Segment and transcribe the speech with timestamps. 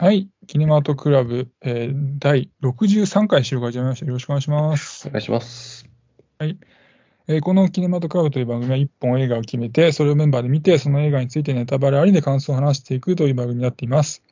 [0.00, 0.28] はい。
[0.46, 4.06] キネマートクラブ、えー、第63回収録始めました。
[4.06, 5.08] よろしくお願いします。
[5.08, 5.88] お願いします。
[6.38, 6.56] はい。
[7.26, 14.22] えー、このキネマートクラブという番組は1本映画を決めて、それをメンバーで見て、その映画についてネタバレありで感想を話していくという番組になっています。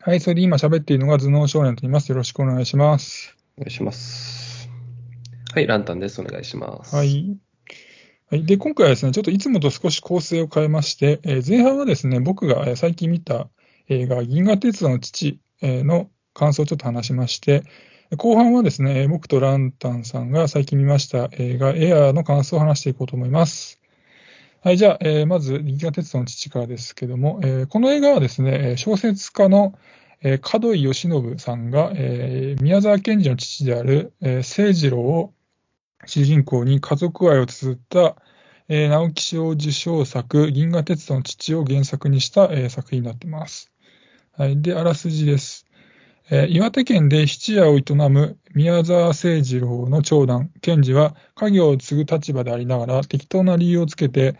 [0.00, 0.20] はい。
[0.20, 2.08] それで今喋っているのが頭脳少年と言います。
[2.08, 3.36] よろしくお願いします。
[3.58, 4.70] お願いします。
[5.52, 5.66] はい。
[5.66, 6.18] ランタンです。
[6.22, 6.96] お願いします。
[6.96, 7.36] はい。
[8.30, 8.46] はい。
[8.46, 13.50] で、今回はですね、ちょっといつもと少し構成を変えまして、えー、前半はですね、僕が最近見た
[13.88, 17.62] 映画、銀河鉄道の父の感想をちょっと話しまして、
[18.16, 23.80] 後半はですね、僕とランタンさんが最近見ました映画、エアーの感想を話していこうと思います。
[24.62, 29.78] はい、じゃあ、まず、銀河鉄道の父からですけども、この映画はですね、小説家の、
[30.22, 31.92] 門井義信さんが、
[32.60, 35.34] 宮沢賢治の父である、清次郎を
[36.06, 38.16] 主人公に家族愛を綴った、
[38.68, 43.73] 直木賞受賞作、銀河鉄道の父を原作にした、作品になっています。
[44.36, 44.60] はい。
[44.60, 45.64] で、あらすじです。
[46.28, 54.36] えー、岩手県で質屋を営む宮沢清次郎の長男、賢治は家業を継ぐ立場でありながら適当な理由をつけて、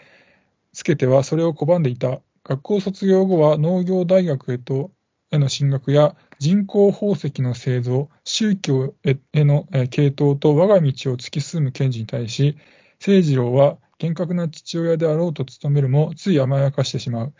[0.73, 2.21] つけてはそれを拒んでいた。
[2.43, 4.91] 学校卒業後は農業大学へと
[5.31, 12.59] への進学や人工宝石の製造、宗教への系統と我が道を突き進む賢治に対し、
[12.99, 17.35] 清次郎は厳格な父親であろうと努めるも、つい甘やかしてしまう。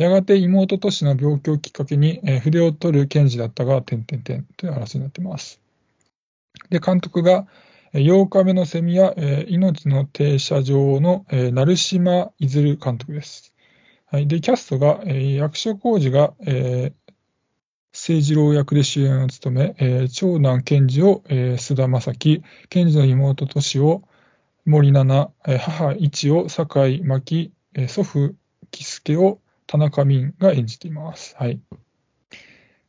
[0.00, 5.60] やがて妹都市の病気をきっかけに、えー、筆を取る検事だったが、点々点という話になってます。
[6.70, 7.46] で、監督が、
[7.92, 13.52] 8日目のセミや、えー、命の停車場の、えー、成島いずる監督です。
[14.06, 17.12] はい、で、キャストが、えー、役所広司が、えー、
[17.92, 24.02] 政治郎役で主演を務め、えー、長男賢治を、えー、須田正樹、賢治の妹都市を
[24.64, 28.34] 森七菜、えー、母一を酒井真紀、えー、祖父
[28.70, 31.36] 喜助を田中泯が演じています。
[31.38, 31.60] はい。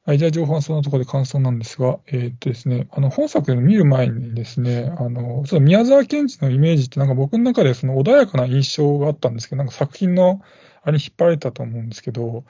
[0.03, 10.41] はい、じゃあ、情報はそのところで感想なんですが、えー、っとですね、あの、本作で見る前にですね、あの、その宮沢賢治のイメージってなんか僕の中でその穏やかな印象があったんですけど、なんか作品の
[10.81, 12.45] あれに引っ張られたと思うんですけど、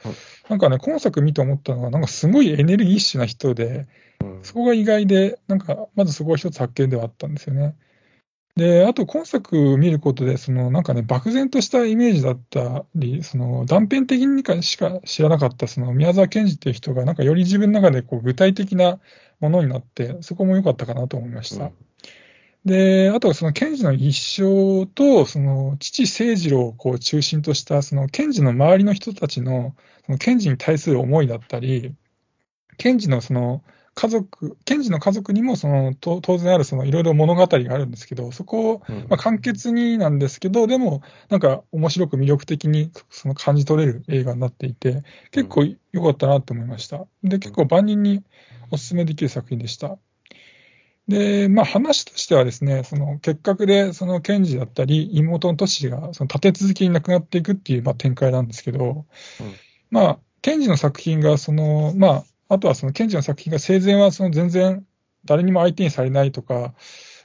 [0.47, 3.89] なんかね、今作見て思ったのは、なんかすごいエネルギッシュな人で、
[4.43, 7.75] そこが意外で、なんか、まずそこが一つ発見ではあったんですよね。
[8.55, 18.99] で、あと今作見ることで、そのなんかね、漠然としたイメージだったり、その断片的にしか知らなかったその宮沢賢治っていう人が、なんかより自分の中でこう具体的な
[19.39, 21.65] ものになって、そこも良かったかなと思いました。
[21.65, 21.73] うん、
[22.65, 29.75] で、あとはその賢治の一生と、その父清次郎をこう中心とした、その賢治の周りの人たちの、
[30.05, 31.95] その賢治に対する思いだったり、
[32.77, 47.05] 賢治のその、家族、賢治の家族にもその当然あるそのいろいろ物語があるんですけど、そこを、まあ、簡潔になんですけど、でもなんか面白く魅力的にその感じ取れる映画になっていて、結構良かったなと思いました。
[47.23, 48.23] で、結構万人に
[48.71, 49.97] お勧めできる作品でした。
[51.07, 59.05] で、まあ話としてはですね、その結核でその賢治だったり、妹のトシがその立て続けに亡くなっていくっていうまあ展開なんですけど、
[59.41, 59.55] うん、
[59.89, 64.85] まあ、賢治の作品がその、まあ、あとはその賢治の作品が生前はその全然
[65.23, 66.73] 誰にも相手にされないとか、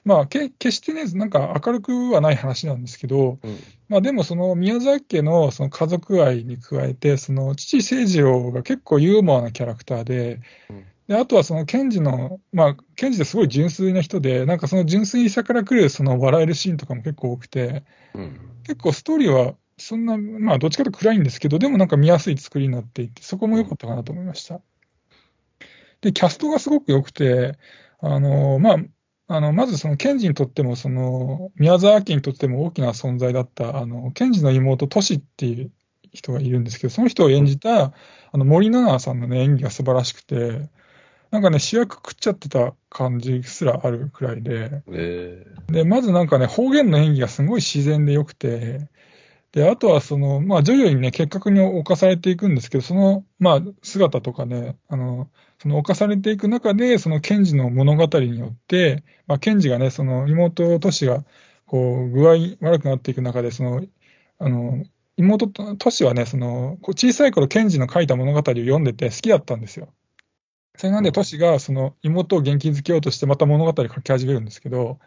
[0.05, 17.83] まあ、決してね、なんか明るくはない話なんですけど、うん、まあでもその宮崎家のその家族愛に加えて、その父清次郎が結構ユーモアなキャラクターで、うん、であとはその賢治の、まあ、賢治ってすごい純粋な人で、なんかその純粋さから来るその笑えるシーンとかも結構多くて、
[18.15, 24.61] うん、結構ストーリーはそんな、まあどっちかと暗いんですけど、でもなんか見やすい作りになっていて、そこも良かったかなと思いました。
[26.06, 27.59] で、キャストがすごく良くて、
[28.00, 28.77] あの、まあ、
[29.28, 35.72] あの、まずその、ケンジにとっても、その、宮沢家にとっても大きな存在だった、あの、ケンジの妹、トシっていう
[36.12, 37.93] 人がいるんですけど、その人を演じた、
[38.33, 40.71] あの、森七菜さんのね、演技が素晴らしくて、
[41.33, 48.89] なんかね、主役食っちゃってた感じすらあるくらいで、えー、で、まずなんかね、方言の演技がすごい自然で良くて、
[49.53, 61.25] で、あとはその、まあ、徐々にね、結核に侵されていくんですけど、その、まあ、姿とかね、あの、その侵されていく中で、そのケンジの物語によって、まあ、ケンジがね、その妹トシが、
[61.66, 63.83] こう、具合悪くなっていく中で、その、
[64.39, 64.84] あの、
[65.16, 65.47] 妹
[65.77, 69.89] トシはね、その、小さい頃ケンジの書いた物語を読んでて好きだったんですよ。
[70.77, 74.98] それなんでトシが、その、妹を元気づけようとしてまた物語を書き始めるんですけど、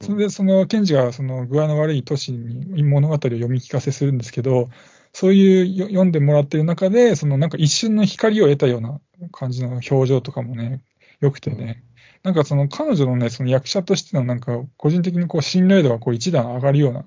[0.00, 4.68] それで、その、ケンジが、その、具合の悪い都市に物語を読み聞かせするんですけど、
[5.12, 9.00] そういう読んでもらってる中で、その、なんか一瞬の光を得たような
[9.30, 10.82] 感じの表情とかもね、
[11.20, 11.84] 良くてね、
[12.24, 17.04] なんかその彼女のね、その役者としてのなんか、個人的にこう信頼度がこう一段上がるような、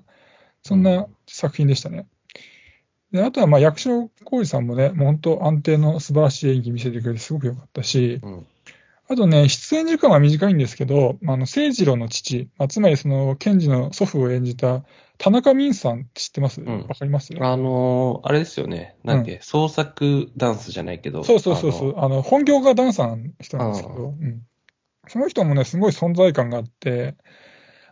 [0.62, 2.06] そんな作品でしたね。
[3.12, 8.46] であとはまあ役所広司さんもね、もう本当安定の素晴らしい演技見せてくれてすごく良かったし、うん。
[9.10, 14.84] あとね、出演時間は短いんですけど、あの、聖次郎の父、まあ、つまりその、賢治の祖父を演じた
[15.16, 16.60] 田中泯さん知ってます？
[16.60, 17.32] わ、んかります？
[17.40, 18.96] あのーあれですよね。
[19.04, 21.24] なんだっけ、創作ダンスじゃないけど。
[21.24, 22.04] そうそうそうそうあの。
[22.04, 24.42] あの、本業がダンサーの人なんですけど、うん。
[25.08, 27.16] その人もね、すごい存在感があって、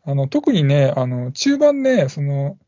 [0.04, 2.58] あの、特にね、あの、中盤ね、その、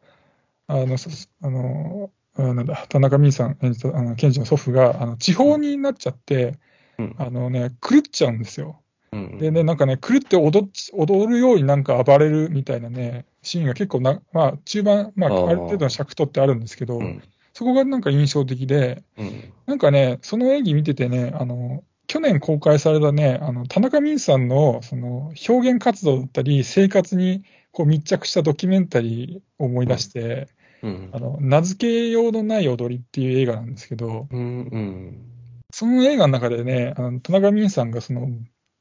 [0.66, 1.10] あの、そ
[1.42, 6.58] あの、あなんだ、田中泯さん演じた、あの、賢治の祖父が、あの、地方になっちゃって、
[6.98, 8.80] うんあのね、狂っちゃうんですよ。
[9.12, 17.22] うんでね、なんかね、狂って踊踊るようになんか暴れるみたいなね、シーンが結構な、まあ、中盤、まあ、ある程度の尺取ってあるんですけど、うん。
[17.54, 19.52] そこがなんか印象的で、うん。
[19.66, 30.48] なんかね、その演技見ててね、あの、去年公開されたね、あの、田中泯さんの、その、表現活動だったり、生活に、こう密着したドキュメンタリーを思い出して、
[30.82, 31.18] うんあ。
[31.18, 34.40] の、名付けようのない踊りっていう映画なんですけど、うん。
[34.40, 35.37] うん。
[35.72, 38.28] その映画の中でね、あの田中泯さんがその、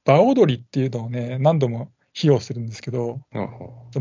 [0.05, 3.19] 場踊りっていうのをね、何度も披露するんですけど、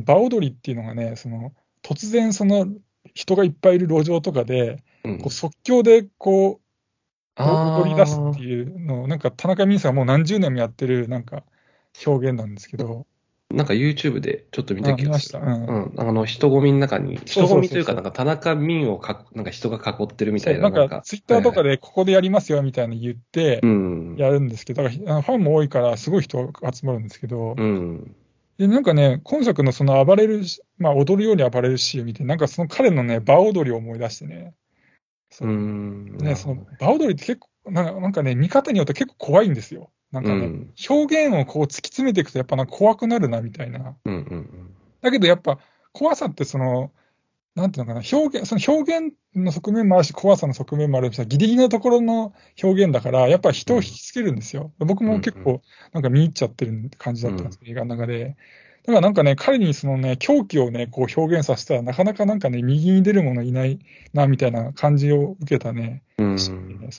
[0.05, 1.53] 場踊りっていうのがね、その、
[1.83, 2.69] 突然その、
[3.15, 5.19] 人がいっぱいいる路上とかで、うん。
[5.19, 11.45] こう即興でこう、踊り出すっていうのを、なんか田中泯さんがもう何十年もやってる、なんか、
[12.07, 13.07] 表現なんですけど、
[13.55, 15.39] なんか YouTube でちょっと見た気がする。
[15.39, 16.01] あ見ましたうんうん。
[16.01, 20.69] あの、人混みの中に、人混みというか、なんか田中泯をか、なんか人が囲ってるみたいな。
[20.69, 21.71] なんか、ツイッターとかで。
[21.71, 24.17] でここでやりますよみたいなの言ってう、ん。
[24.19, 28.17] やるんですけど、だからファンも多いから、すごい人が集まるんですけど、うん。
[28.59, 34.55] で、なんかね、今作のその暴れるし、まあ踊るように暴れるシーンを見て、なんかその彼のね、場踊りを思い出してね、
[35.31, 36.17] そううん。
[36.19, 39.91] ね、その場踊りって結構、なんかなんかね、見方によって結構怖いんですよ。
[40.13, 40.33] なんか
[40.89, 43.97] 表現をこう突き詰めていくと、やっぱなんか怖くなるなみたいな。
[44.05, 44.71] うんうん
[45.03, 45.59] だけどやっぱ
[45.93, 46.91] 怖さってその、
[47.55, 54.73] なんていうのかな、表現、その表現の側面もあるし、怖さの側面もあるし、ギリギリのところの表現だから、やっぱ人を引きつけるんですよ。
[54.79, 55.63] 僕も結構、
[55.93, 58.37] なんか見入っちゃってる感じだったんです、映画の中で。
[58.85, 63.79] だからなんかね、彼にそのね、狂気をね、こう表現させたら、なかなかなんかね、右に出る者いない
[64.13, 66.39] な、みたいな感じを受けたね、うん。
[66.39, 66.53] そ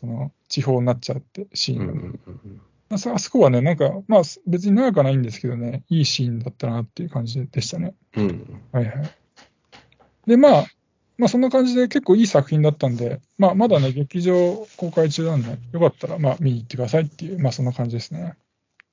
[0.08, 2.00] の、地方になっちゃって、シーンがね。
[2.00, 7.94] うんうんうんまあそこはね、なんか、まあ別に長くはないんですけどね、いいシーンだったなっていう感じでしたね。
[8.16, 8.62] うん。
[8.72, 9.12] はいはい。
[10.26, 10.66] で、まあ、
[11.18, 18.36] まあそんな感じで結構いい作品だったんで、まあまだね、劇場公開中なんで、よかったらまあ見に行ってくださいっていう、まあそんな感じですね。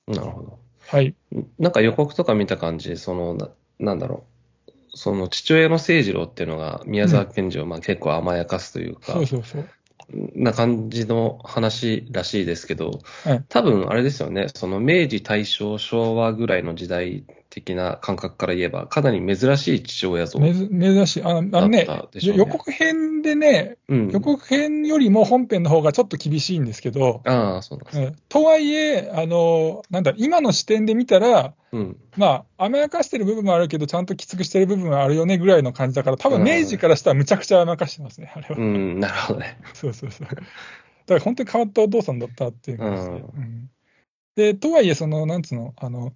[0.09, 0.59] なるほど。
[0.87, 1.15] はい。
[1.59, 4.25] なんか予告とか見た感じ、その、ななんだろ
[4.69, 4.73] う。
[4.97, 9.69] その父親の誠次郎っていうのが宮沢賢治をまあ結構甘やかすというか、そうそうそう。
[10.35, 17.25] な感じの話らしいですけど、はい多分あれですよね、その明治、大正、昭和ぐらいの時代
[17.55, 20.41] 的な感覚から言えば、かなり珍しい父親像。
[20.41, 21.23] 珍しい。
[21.23, 24.09] あのあのねだったでしょうね予告編でね、うん。
[24.11, 31.97] 予告編よりも本編の方がちょっと厳しいんですけど、ああ、そうなんですとはいえ、あの、なんだ、今の視点で見たら、うん。
[32.17, 38.57] まあ、甘やかしてる部分もあるけど、ちゃんときつくしてる部分はあるよねぐらいの感じだから、多分うん明治からしたらむちゃくちゃ甘やかしてますね、あれは。
[38.59, 39.59] うん、なるほどね。
[39.75, 40.27] そうそうそう。
[40.27, 40.45] だか
[41.07, 43.09] ら本当に変わったお父さんだったっていう感じで。
[43.09, 43.71] うんうん
[44.37, 46.13] で、とはいえ、その、なんつうの、あの、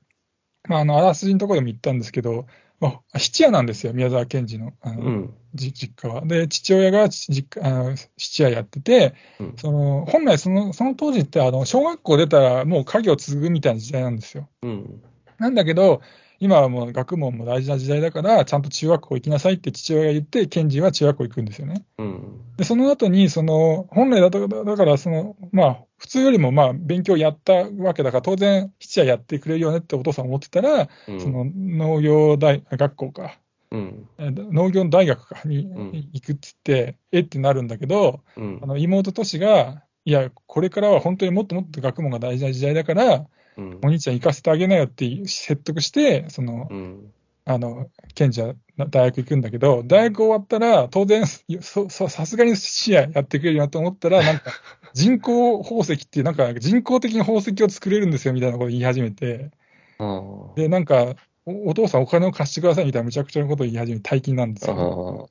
[0.69, 2.46] まあ、あの、あらすじのところでも言ったんですけど、
[2.81, 5.34] まあ、質屋なんですよ、宮沢賢治のあの、うん。
[5.55, 6.25] じ実家は。
[6.25, 14.48] で、父親が実家あの質屋やってて、うんその本来その、その当時ってあの、小学校出たらもう家業を継ぐみたいな時代なんですよ。
[14.62, 15.03] うん。
[15.38, 16.03] なんだけど、
[16.41, 21.85] 今はもう学問も大事な時代だから、ちゃんと中学校行きなさいって父親が言って、賢治は中学校行くんですよね。
[21.99, 22.41] うん。
[22.57, 33.39] で、その後に、その、本来だと、だから、その、まあ、普通よりも、まあ、勉強やったわけだから、当然、質屋やってくれるよねってお父さん思ってたら、うんその、農業大学校か、
[33.71, 34.09] うん。
[34.19, 38.67] え農業大学かにん行くって言って、えってなるんだけど、うんあ。
[38.67, 43.27] の妹としが、いや、これからは本当にもっともっと学問が大事な時代だから、
[43.58, 47.12] うんお兄ちゃん行かせてあげなよって説得して、その、うん。
[47.44, 54.53] あの、賢治は大学行くんだけど、大学終わったら、当然、そそさすがに視野やってくれるよなと思ったら、なんか、
[54.93, 59.50] 人工宝石っていう、なんか人工的に宝石を作れるんですよみたいなこと言い始めて、
[59.98, 61.15] あで、なんか、
[61.46, 64.74] おお父さんお金を貸してくださいみたいなむちゃくちゃなことを言い始めて、大金なんですあ。
[64.74, 65.31] よ。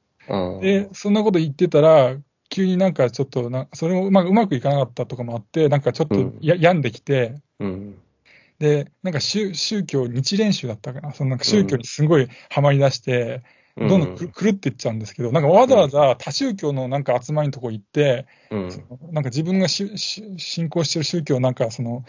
[0.60, 2.18] で、そんなこと言ってたら、
[2.50, 7.98] 急になんかちょっとな、それもうまくうまくいかなかったとかもあって、なんかちょっとうんや、病んできて、うん。
[8.60, 13.44] で、なんか宗宗教、日蓮宗だったかな、そのなんか宗教にすごいハマり出して、
[13.78, 18.68] どんどんく狂っていっちゃうんですけど、なんかわざわざ他宗教のなんか集まりのとこ行って、うん。
[19.12, 22.04] なんか自分がしし信仰してる宗教なんかその、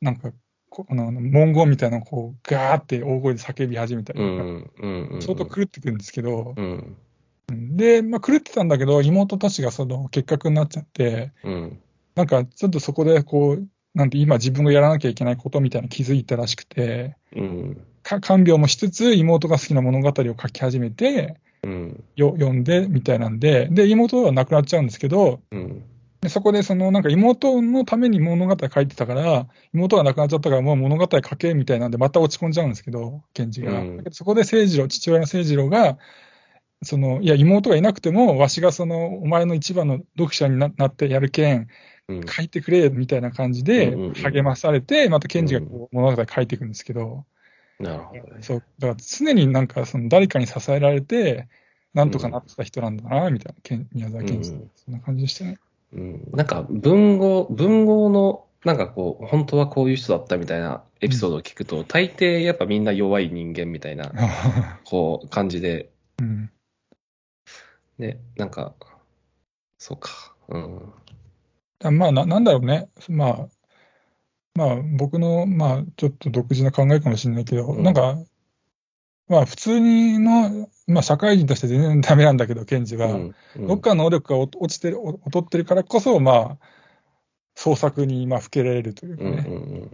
[0.00, 0.32] なんか、
[0.70, 4.70] こあの文言みたいなのをこうガーって大声で叫び始めたりうとか、ん。
[5.12, 5.22] うん。
[5.22, 6.64] 相当狂ってくるんですけど、うん。
[6.64, 11.82] うんで、まあ、狂ってたんだけど、妹たちがその結核になっちゃって、うん。
[12.14, 17.86] なんかちょっとそこでこう、なんて今自分がやらなきゃいけないことみたいなの気づいたらしくて、うん。
[18.02, 22.04] か看病もしつつ、妹が好きな物語を書き始めて、うん。
[22.16, 25.82] よ読んでみたいなんで、で、妹は亡くなっちゃうんですけど、うん。
[26.20, 33.80] でそこでそのなんか妹のために物語書いてたから、妹が亡くなっちゃったからもう物語書けみたいなんで、また落ち込んじゃうんですけど、賢治が。
[33.80, 35.98] うんそこで誠次郎、父親の誠次郎が、
[36.82, 41.68] そのいや、妹がいなくても、わしがそのお前の一番の読者にななってやるけん。
[42.28, 44.14] 書いてくれみたいな感じでうんうんうん。
[44.14, 47.24] 励まされて、また賢治がこう物語書いていくんですけど、
[47.78, 48.42] なるほどね。
[48.42, 51.48] そう、だから常になんかその誰かに支えられて、
[51.94, 55.58] なんとかなってた人なんだな、みたいな、けん宮沢賢治そんな感じでしたね。
[55.92, 56.28] うん。
[56.32, 64.12] なんか、文豪、文豪の、なんかこう、本当はこういう人だったみたいなエピソードを聞くと、大抵やっぱみんな弱い人間みたいな、
[64.84, 65.90] こう、感じで、
[66.20, 66.50] うん。
[67.98, 68.74] ね、なんか、
[69.78, 70.34] そうか。
[70.48, 70.92] うん。
[71.80, 73.48] だまあな、なんだろうね、まあ、
[74.54, 77.82] まあ、僕の、まあ、ちょっと独自な考えかもしれないけど、うん。
[77.82, 78.18] なんか、
[79.28, 86.66] まあ、普通にの、まあ、社会人として全然ダメなんだけど、ケンジは、うんどっかの能力が落落ちてる、お劣ってるからこそ、まあ、
[87.54, 89.88] 創作に、まあ、ふけられるというかうんうんね、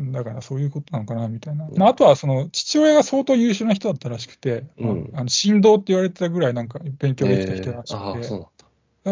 [0.00, 0.12] うん。
[0.12, 1.66] だからそういうことなのかな、みたいな。
[1.66, 5.10] うんまあ、あとは、その、父親が相当優秀な人だったらしくて、うん。
[5.12, 8.46] まああの神道って言われてたぐらい、なんか、勉強できた人らしくて、そうなんだ。
[8.46, 8.61] だから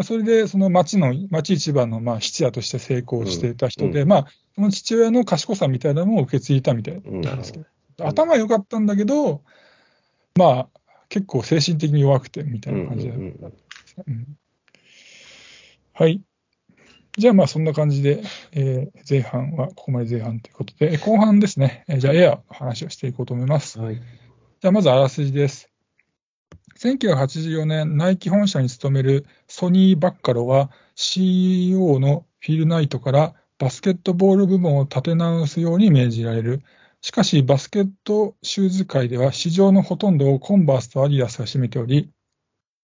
[0.03, 7.21] それで、その町の、町一番の、まあ、質屋として成功していた人で、うまあ、その父親の賢さみたいなのも受け継いだみたいうん。
[7.21, 7.65] なんですけど、
[7.97, 8.07] ど。
[8.07, 9.43] 頭良かったんだけど、
[10.35, 10.67] まあ、
[11.09, 13.17] 結構精神的に弱くて、みたいうんな感じで、うん。
[13.17, 13.53] うん。
[14.07, 14.37] うん。
[15.93, 16.21] はい。
[17.17, 23.77] じゃあ、まあ、そんな感じで、えー前半はここまで前半ということで、後半ですね、えーじゃあ、エアの話をしていこうと思います。
[23.77, 23.95] はい。
[23.95, 25.70] じゃあ、まずあらすじです。
[26.77, 36.63] 1984年、ナイキ本社に勤めるソニー・バッカロは CEO のフィル・ナイトからバスケットボール部門を立て直すように命じられる。
[37.01, 42.11] しかし、バスケットシューズ界では市場のほとんどをコンバースとアディダスが占めており、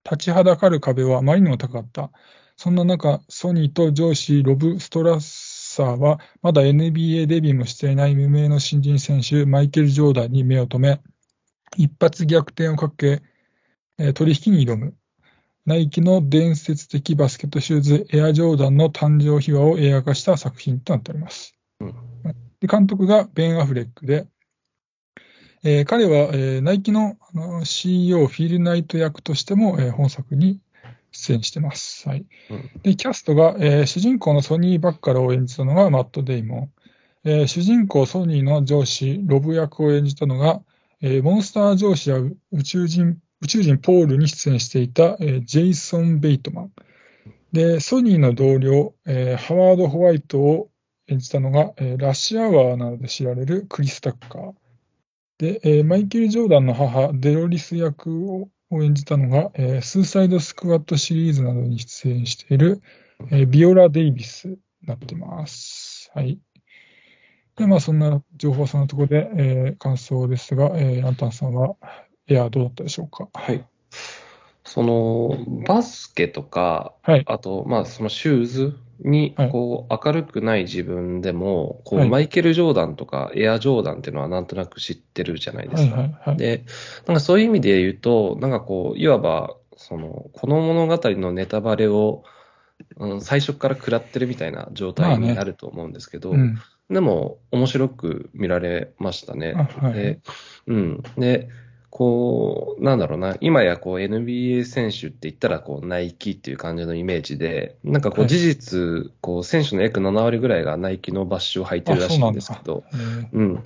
[0.04, 2.12] 立ちはだかる壁はあまりにも高かった。
[2.56, 11.02] そんな中、ソニーと上司ロブ・ストラッサーは、まだ NBA デビューもしていない無名の新人選手、マイケル・ジョーダンに目を留め、
[11.76, 13.22] 一発逆転をかけ、
[14.14, 14.96] 取引に挑む。
[15.66, 21.56] ナイキの伝説的バスケットシューズ、エアジョーダンの誕生秘話を映画化した作品となっております。
[21.82, 21.94] うん
[22.60, 24.26] で監督がベン・アフレックで、
[25.64, 30.60] えー彼は、えーナイキのあの CEO フィル・ナイト役としても、えー本作に
[31.12, 32.08] 出演してます。
[32.08, 32.26] はい。
[32.50, 36.72] うんで、キャストが、えー主人公のソニー・バッカラを演じたのがマット・デイモン。
[37.26, 40.62] えー主人公ソニーの上司、ロブ役を演じたのが、
[41.02, 46.72] えーモンスター上司や宇宙人、宇宙人ポールに出演していた、えージェイソン・ベイトマン。
[47.52, 50.70] で、ソニーの同僚、えーハワード・ホワイトを
[51.08, 54.54] 演じたのが、えーラッシュアワーなどで知られるクリス・タッカー。
[55.38, 62.82] で、えーマイケル・ジョーダンの母、デロリス役を演じたのが、えースーサイド・スクワットシリーズなどに出演している、
[63.30, 66.10] えービオラ・デイビスになってます。
[66.16, 66.40] はい。
[67.56, 71.76] で、まあ、そんな情報はそのところで、えー感想ですが、えーランタンさんは、
[72.28, 73.30] エアどうだったでしょうか。
[73.34, 73.66] はい。
[74.64, 77.24] その、バスケとか、はい。
[77.26, 85.86] あと、まあ、そのシューズにはい、こう、明るくない自分でも、こう、はいマイケル・ジョーダンとか、エア・ジョーダンっていうのはなんとなく知ってるじゃないではい。
[85.86, 85.98] すか。
[85.98, 86.16] はい。
[86.26, 86.38] はい。
[86.38, 86.66] で、
[87.06, 92.24] なんかそういう意味で言うと、なんかこう、いわば、その、この物語のネタバレを、
[92.98, 96.58] うん、最初から食らってるみたいな状態になると思うんですけど、うん。
[96.90, 99.54] でも、面白く見られましたね。
[99.56, 100.20] あはいで、
[100.68, 101.04] うん。
[101.18, 101.50] で、
[101.90, 108.26] こう、なんだろうな、今やこう NBA 選手って言ったらこうナイキっていう感じのイメージで、なんかこはい。
[108.26, 113.64] う事実、こう選手の約7割ぐらいがナイキのバッシュを履いてるらしいんですけど、えーうん。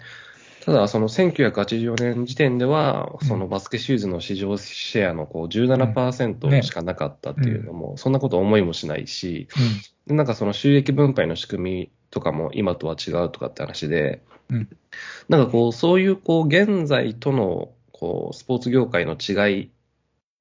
[0.65, 5.49] ただ、その1984年時点では、そのバスケシューズの市場シェアのこううん。
[5.49, 5.57] ね。
[5.67, 9.47] 17%しかなかったっていうのも、そんなこと思いもしないし、
[10.05, 14.69] なんかその収益分配の仕組みとかも今とは違うとかって話で、うん。
[15.29, 17.69] なんかこう、そういうこう、現在との
[18.01, 19.71] こう、スポーツ業界の違い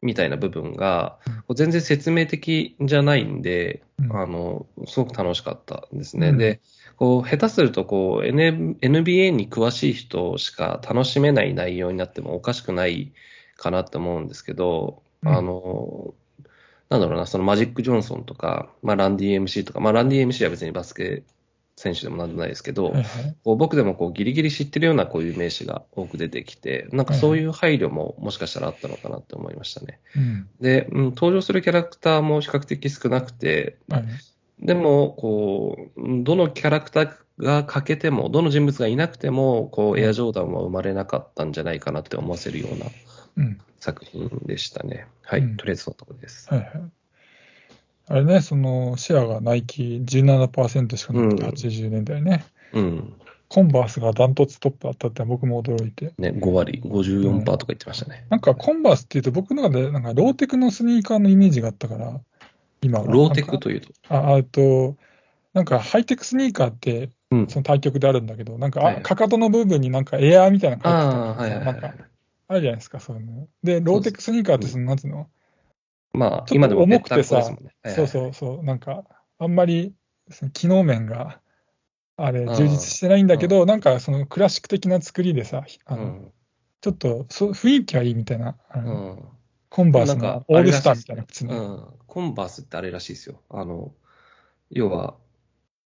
[0.00, 1.18] みたいな部分が
[1.54, 4.16] 全然説明的じゃないんで、うん。
[4.16, 6.30] あの、すごく楽しかったですね。
[6.30, 6.38] うん。
[6.38, 6.60] で、
[6.96, 13.12] こう、下手するとこう、N- NBA に詳しい人しか楽しめない内容になってもおかしくない
[13.56, 15.28] かなって思うんですけど、うん。
[15.28, 16.14] あの、
[16.88, 21.24] なんだろうな、そのマジック・ジョンソンとか、まあ、ランディ MC とか、まあ、ランディ MC は別にバスケ
[21.80, 22.92] 選手でもなんでもないですけど。
[23.42, 29.98] こう僕でもこうギリギリ知ってるようなこういう名詞が多く出てきて、なんかそういう配慮ももしかしたらあったのかなって思いましたね。
[30.14, 30.48] うん。
[30.60, 34.04] で、うん、登場するキャラクターも比較的少なくて、はい。
[34.60, 42.86] でも、こう、うんどのキャラクターが欠けても、どの人物がいなくても、こう、エアジョーダンは生まれなかったんじゃないかなって思わせるような
[43.38, 43.58] うん。
[43.78, 45.06] 作品でしたね。
[45.22, 46.46] はい、うんとりあえずそのところです。
[46.50, 46.68] はいはい。
[48.10, 52.44] あれね、そのシェアがナイキ17%しかなくて、うん80年代ね。
[52.72, 53.14] うん。
[53.48, 56.12] コンバースがダントツトップだったって僕も驚いて。
[56.18, 58.26] ね、5割、54%とか言ってましたね。
[58.28, 62.20] なんかコンバースっていうと僕の中でなんかローテクのスニーカーのイメージがあったから、
[62.82, 63.06] 今は。
[63.06, 63.92] ローテクというと？
[64.08, 64.96] あ、あと、
[65.54, 67.46] なんかハイテクスニーカーってうん。
[67.46, 71.96] その対極であるんだけど、なんか、はいあかかとの部分になんかエアーみたいなのが入ってたりああ、はいはいなんかはい。
[72.48, 73.46] あるじゃないですか、そういうの。
[73.62, 75.28] で、ローテクスニーカーってその、なんつうの、
[76.12, 77.42] まあ、今でも重くてさ
[77.86, 79.04] そうそうそう、なんか、
[79.38, 79.94] あんまり
[80.30, 81.40] その機能面が、
[82.16, 86.32] あれ、充実してないんだけど、なんかそのクラシック的な作りでさ、あのうん。
[86.80, 89.28] ちょっとそう雰囲気がいいみたいな、あうのん。
[89.68, 91.56] コンバースのオールスターみたいな。
[91.56, 91.84] うん。
[92.06, 93.40] コンバースってあれらしいですよ。
[93.48, 93.92] あの、
[94.70, 95.14] 要は、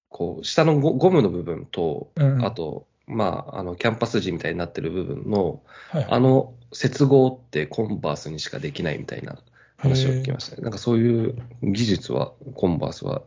[0.09, 9.39] こう、下のゴゴムの部分と、うんあと、まあ、あの、キャンパス地みたいになってる部分の、はいはいあの接合ってコンバースにしかできないみたいな
[9.76, 10.62] 話を聞きましたね。
[10.62, 13.23] なんかそういう技術は、コンバースは、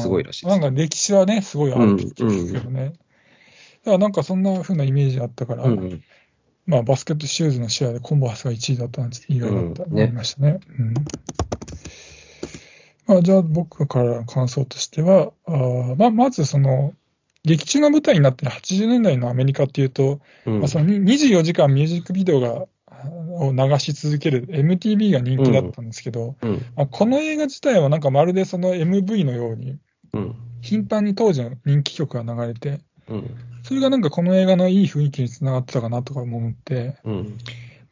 [0.00, 0.58] すごいらしいです。
[0.58, 2.84] なんか歴史はね、すごいあるって聞くけどね。
[2.84, 6.02] だからなんかそんな風なイメージあったから、うん
[6.66, 10.02] まあバスケットシューズのシェアでコンバースが1位だったなんて意外だった、うんね。
[10.04, 10.60] 思いましたね。
[10.78, 10.94] うん。
[13.06, 16.92] まあ、じゃあ僕からの感想としては、あーまあ、まずその、
[17.42, 20.58] 劇中の舞台になってる80年代のアメリカっていうと、うん。
[20.58, 22.66] まあ、そのに24時間ミュージックビデオが
[23.38, 26.52] を流し続ける MTV が人気だったんですけど、うん。
[26.76, 29.78] まあ、この映画自体はなんかまるでその MV のように
[30.12, 30.34] うん。
[30.60, 33.30] 頻繁に当時の人気曲が流れて、うん。
[33.62, 37.38] それがなんかこの映画のいい雰囲気につながってたかなとか思って、うん。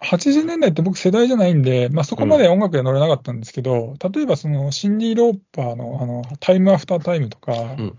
[0.00, 7.98] 80年代って僕世代じゃないんで、まあ、そこまで音楽で乗れなかったんですけど、例えばそのシンディ・ローパーのあのタイムアフタータイムとか、うん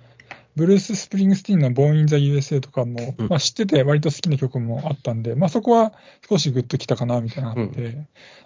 [0.57, 5.93] ブルース・スプリングスティーンのボーン・イン・ザ・ USA とかも、うんまあ、知ってて割と好きな曲もあったんで、まあ、そこは
[6.27, 7.99] 少しグッときたかなみたいなのがあって、だ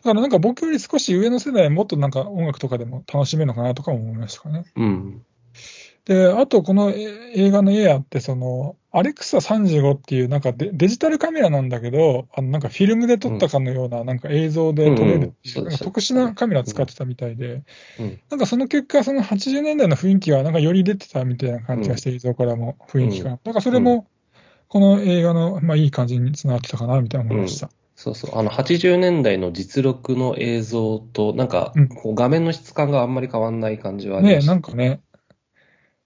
[0.03, 4.65] からなんか僕より少し上の世代はもっとなんか音楽とかでも楽しめるのかなとかも思いましたかね。
[4.75, 5.25] うん。
[6.03, 17.63] で、あとこのえ映画のエアって、その、 ALEXA 35っていうなんかデデジタルカメラなんだけど、あのなんかフィルムで撮ったかのようななんか映像で撮れるっていう特殊なカメラ使ってたみたいで、
[17.99, 18.19] うん。
[18.29, 23.31] なんかその結果、その80年代の雰囲気がなんかより出てたみたいな感じがして、映像からも雰囲気が。
[23.31, 24.07] だからそれも、
[24.67, 27.69] この映画の、まあ、いい感じにつながってたかなみたいな思いました。
[27.95, 28.39] そうそう。
[28.39, 34.51] あの、80年代の実録の映像と、なんかうん、こう画面の質感があんまり変わんない感じはありまねした。
[34.53, 35.01] なんかね、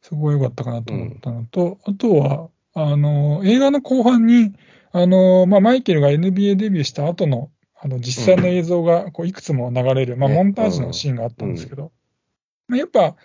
[0.01, 4.53] そこが良かったかなと思ったのと、あとは、あの、映画の後半に、
[4.91, 7.49] あの、まあ、マイケルが NBA デビューした後の、
[7.81, 11.93] あの、実際の映像が、こう、いくつも流れる、まあ、ねモンタージュのシーンがあったんですけど、
[12.67, 13.15] まあ、やっぱ、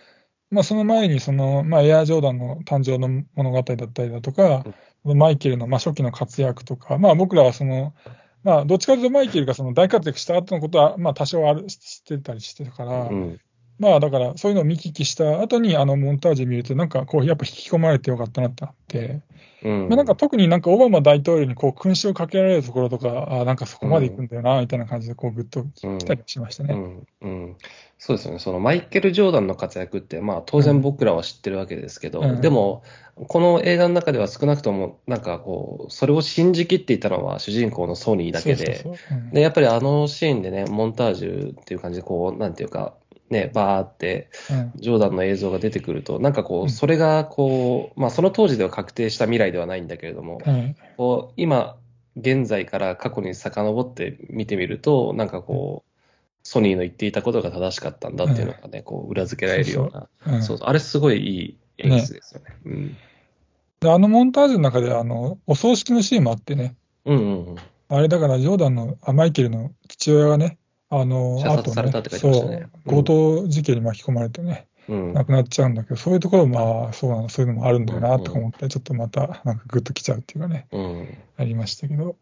[0.50, 4.64] まあ、その前に、その、まあ、エアジョーダンの誕生の物語だったりだとか、
[5.04, 7.94] マイケルの、まあ、初期の活躍とか、まあ、僕らはその、
[8.42, 13.40] まあ、どっちかというとマイケルがその大活躍した後のことは、まあ、多少ある、知ってたりしてたから、うん。
[13.80, 19.20] まあだから、そういうのを見聞きした後に、あのモンタージュ見ると、なんかこう、やっぱ引き込まれてよかったなってなって、
[19.62, 19.88] うん。
[19.88, 26.74] まあなんか特になんかオバマ大統領にこう勲章をかけられるところとか、あなんかそこまで行くんだよな、みたいな感じで、こう、ぐっと来たりしましたね。
[26.74, 27.56] うんうん、
[27.98, 32.40] そうですよね、そのマイケル・ジョーダンの活躍って、まあ、当然僕らは知ってるわけですけど、うん。
[32.42, 32.82] でも、
[33.28, 39.18] この映画の中では少なくとも、なんかこう、それを信じきっていたのは主人公のソニーだけで、そうそうそう。
[39.18, 39.30] うん。
[39.30, 42.94] でやっぱりあのシーンでね、モンタージュっていう感じで、こう、なんていうか、
[43.30, 44.72] ね、バーって、うん。
[44.74, 46.70] ジョーダンの映像が出てくると、なんかこう、うん。
[46.70, 50.76] それがこう、まあ、その当時では確定した未来ではないんだけれども、はい。
[50.96, 51.76] こう今、
[52.16, 55.90] 現在から過去に遡って見てみると、なんかこう、
[56.42, 60.68] ソニーの言っていたことが正しかったんだっていうのがね、こう裏付けられるような、うんそうそう。
[60.68, 62.56] あれすごいいい演出ですよね。
[62.64, 62.96] うん。
[63.80, 67.56] であのモンタージュの中で、あの、お葬式のシーンもあってね、うんうんうん。
[67.88, 70.58] あれだから、ジョーダンの、あマイケルの父親がね、
[70.90, 72.68] あの、射殺されたって書いてましたね。
[72.85, 75.12] そう、強盗事件に巻き込まれてね、うん。
[75.14, 81.18] 亡くなっちゃうんだけど、そういうところも、まあ、そうなの、そういうのもあるんだよな、とか思って、ちょっとまた、なんかグッときちゃうっていうかね、うん。
[81.37, 82.16] ありましたけど。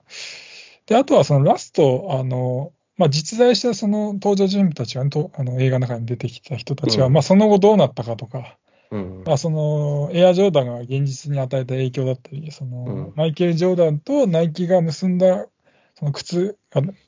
[0.86, 7.12] で、あとはそのラスト、あの、まあ、実在したその登場人物たちがね、とあの映画の中に出てきた人たちが、うん。
[7.14, 8.58] まあ、その後どうなったかとか、
[8.90, 9.22] うん。
[9.24, 13.12] まあ、そのエアジョーダンが現実に与えた影響だったり、そのうん。
[13.16, 15.46] マイケル・ジョーダンとナイキが結んだ
[15.94, 16.57] その靴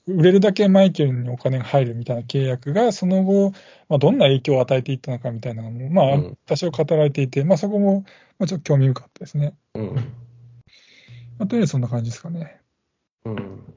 [0.06, 3.52] 売れるだけマイケルにお金が入るみたいな契約が、その後、
[3.88, 8.04] まあ、どんな影響を与えていったのかみたいなのも、まあうん、多少語られていて、まあ、そこも、
[8.38, 9.54] まあ、ちょっと興味深かったですね。
[9.74, 9.94] うん。
[9.94, 10.02] ま
[11.40, 12.61] あ、とりあえずそんな感じですかね。
[13.24, 13.74] うん。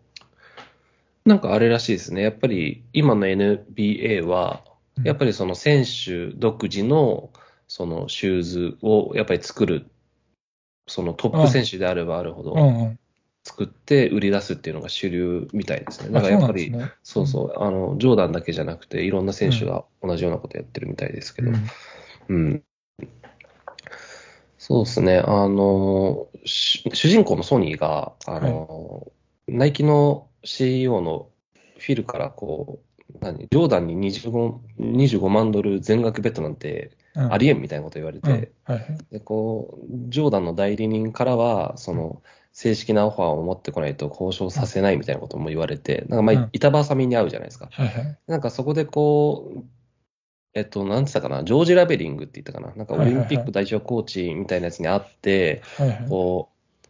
[1.25, 2.21] なんかあれらしいですね。
[2.21, 7.31] やっぱり今の NBA は、うんやっぱりその選手独自の
[7.67, 9.89] そのシューズをやっぱり作る、
[10.85, 12.99] そのトップ選手であればあるほどうんうん。
[13.43, 16.09] 作って売り出すっていうのが主流みたいですね。
[16.11, 21.67] だあからやっぱり、そうねそうそう、あの、ジョーダンだけじゃなくていろんな選手が同じようなことやってるみたいですけど、うん。
[22.29, 22.63] うん。
[24.57, 25.17] そうですね。
[25.19, 29.11] あの、し主人公のソニーが、あの、
[29.49, 31.27] ナイキの CEO の
[31.77, 32.79] フィルからこ
[33.09, 37.33] う、何、ジョーダンに25、25万ドル全額ベットなんてうん。
[37.33, 38.35] ありえんみたいなこと言われて、うん。
[38.35, 38.81] はいはい。
[39.11, 42.21] で、こう、ジョーダンの代理人からは、その、
[42.53, 47.69] 正式なオファーを持ってこないと交渉させないみたいなことも言われて、なんかまうんあ、板挟みに合うじゃないですか。
[47.71, 48.17] はいはい。
[48.27, 49.63] なんかそこでこう、
[50.53, 56.05] えっと、なんつったかな、ジョージ・ラベリングって言ったかな、なんかオリンピック代表コーチみたいなやつに会って、はいはい。
[56.07, 56.87] こう、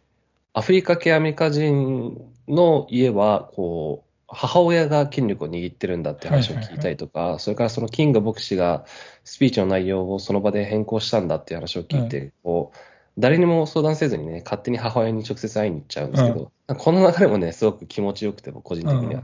[0.52, 8.84] アフリカ系アメリカ人の家は、こう、母親が権力を握ってるんだって話を聞いたりとか、それからそのキング牧師が
[9.24, 19.22] スピーチの内容をその場で変更したんだっていう話を聞いて、こう、誰にも相談せずにね、勝手に母親に直接会いに行っちゃうんですけど、この流れもね、すごく気持ちよくて、僕個人的には。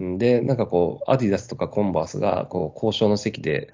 [0.00, 3.72] で、なんかこう、アディダスとかコンバースが、こう、交渉の席で、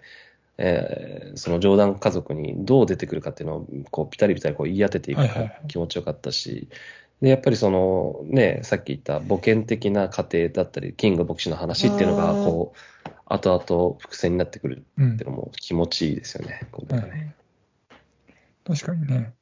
[0.56, 6.68] えーその冗談家族にどう出てくるかっていうのを、こう、ピタリピタリこう言い当てていくはいはいはい気持ちよかったし、
[7.20, 17.34] で、やっぱりその、ね、さっき言った母権的な家庭だったり、キング牧師の話っていうのが、こう、後々伏線になってくるうんっていうのも気持ちいいですよね、ここがね。
[18.64, 19.32] 確かにね。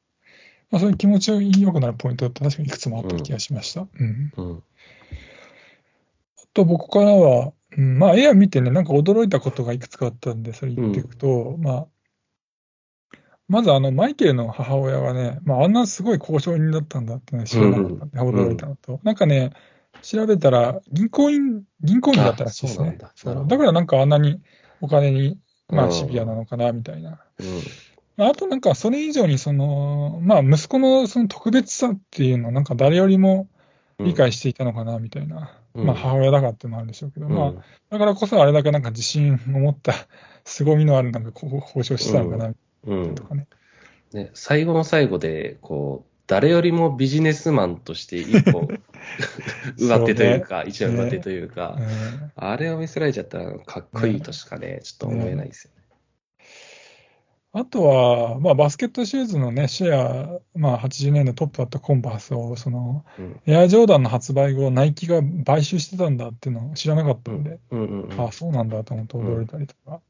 [0.73, 3.81] まあ、そういう気持ちよくなるポイントって確かにいくつもあった気がしました。
[3.81, 4.33] うん。
[4.35, 4.63] うん。
[6.35, 11.87] あと僕からは、うん、まあ絵を見てね、なんか驚いたことがいくつかあったんで、それ言っていくと、まあ、
[13.47, 19.51] まずあの、マイケルの母親がね、まああんなすごい交渉人だったんだってね、知らなかったんで、驚いたのと、なんかね、
[20.01, 22.97] 調べたら銀行員、銀行員だったらしいですね。
[22.97, 23.13] だ
[23.45, 24.41] だからなんかあんなに
[24.81, 25.37] お金に、
[25.69, 27.19] まうんあシビアなのかな、みたいな。
[28.17, 33.47] ああとなんかそれ以上にその、まあ息子のその特別さっていうのをなんか誰よりも
[33.99, 35.57] 理解していたのかなみたいな。
[35.73, 35.85] うん。
[35.87, 37.33] まあ母親だからっていうのもあるんでしょうけど、うん。
[37.33, 37.53] まあ
[37.89, 39.93] だからこそあれだけなんか自信を持った
[40.45, 42.53] 凄みのあるなんかこう交渉したのかな
[42.85, 43.15] うん。
[43.15, 43.47] とかね。
[44.13, 48.69] ね、最後の最後で、こう、誰よりもビジネスマンとして一歩
[49.77, 52.31] 上手というか、一段上手というか、うん。
[52.35, 55.72] あれを見せられちゃったらかっこいいとしかね、ちょっと思えないですよね。
[57.55, 63.39] あとは、まあバスケットシューズのね、シェア、まあ80年代トップだったコンバースを、その、うん。
[63.45, 67.59] エアジョーダンの発売後、ナイキが買収してたんだっていうのを知らなかったんで、
[68.17, 70.01] ああ、そうなんだと思って驚いたりとか。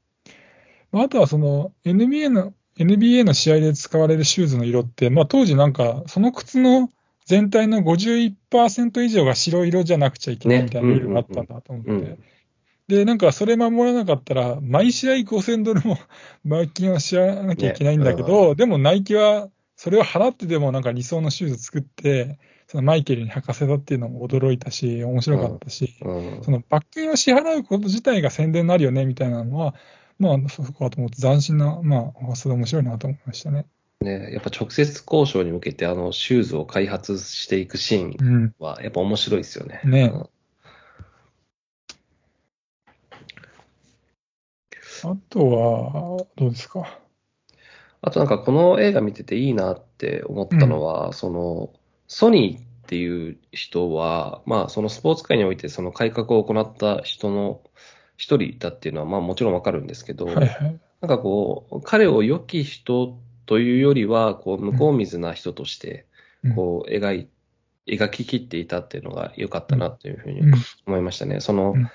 [0.93, 6.89] まあ、あとはその NBA の、NBA の試合で使われるシューズの色って、まあ当時なんかその靴の
[7.25, 12.17] 全体の51%以上が白色じゃなくちゃいけないみたいなルールがあったんだと思って。
[12.89, 15.97] うんうんで、なんかそれ守らなかったら、毎試合5000ドルも
[16.43, 29.75] 罰金を支払わなきゃいけないんだけど、でもナイキはそれを払ってでもなんか理想のシューズ作って、そのマイケルに履かせたっていうのも驚いたし、面白かったし、うんその罰金を支払うこと自体が宣伝になるよねみたいなのは、
[30.19, 33.65] まあ、そこはと思って斬新な、まあ、発想で面白いなと思いましたね。
[34.01, 38.53] ね、やっぱ直接交渉に向けてあのシューズを開発していくシーンうん。
[38.59, 39.79] はやっぱ面白いですよね。
[39.85, 40.29] ねうん
[45.03, 46.99] あとは、どうですか？
[48.01, 51.73] あとなんかこの映画見てていいなって思ったのは、その
[52.07, 57.61] ソニーっていう人は、まあそのスポーツ界においてその改革を行った人の
[58.17, 60.79] 一人だっていうのはまあもちろんわかるんですけど、はいはい。
[61.01, 66.05] なんかこう、彼を良き人というよりは、こう、向こう水な人として、
[66.45, 67.27] うんこう、描い、
[67.85, 70.53] 描き切っていたっていうのが良かったなというふうにうん。
[70.87, 71.41] 思いましたね。
[71.41, 71.89] そのうん、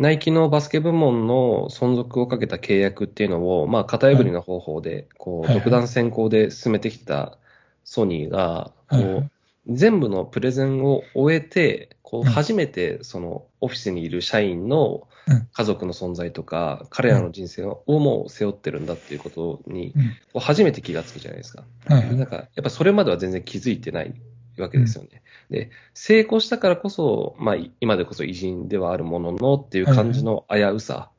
[0.00, 7.36] ナイキのバスケ部門の存続をかけた契約っていうのを、まあ、型破りな方法で、こう、独断専行で進めてきた
[7.84, 9.30] ソニーが、こう、
[9.68, 12.24] 全部のプレゼンを終えて、こう、うん。
[12.24, 15.48] 初めて、その、オフィスにいる社員のうん。
[15.52, 19.94] 家族の存在とか、彼らの人生をもう背負ってるんだっていうことに、
[20.34, 21.64] 初めて気がつくじゃないですか。
[21.86, 24.14] なんか、やっぱそれまでは全然気づいてない
[24.60, 25.22] わけですよね。
[25.50, 31.10] で、成功したからこそ、まあ、い今でこそ偉人ではあるもののっていう感じの危うさ、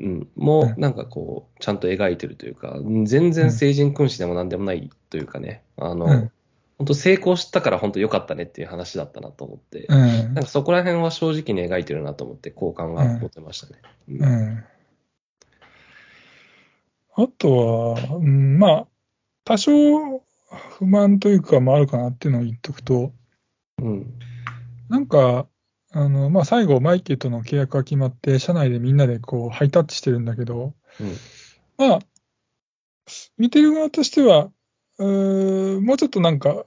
[0.00, 0.80] うん、もう、ん。
[0.80, 6.10] なんかこう、ちゃんと描いてるというか、全然成人君子でもなんでもないというかね、あの、うん。
[6.10, 6.30] 本
[6.76, 10.34] 本当成功したから本当良かったねっていう話だったなと思って、うん。
[10.34, 13.80] なんかそこら辺は正直に描いてるなと思って好感が持てましたね。
[14.08, 14.22] うん。
[14.22, 14.64] うん。
[17.16, 18.86] あとは、うん、まあ、
[19.44, 20.22] 多少
[20.54, 23.12] 不満というかもあるかなっていうのを言っとくと、
[23.82, 24.14] うん。
[24.88, 25.46] なんか、
[25.92, 31.16] あの、まあ、最後、マイケルとの契約が決まって、社内でみんなでこう、ハイタッチしてるんだけど、うん。
[31.78, 31.98] まあ、
[33.38, 34.50] 見てる側としては、
[34.98, 36.66] うもうちょっとなんか、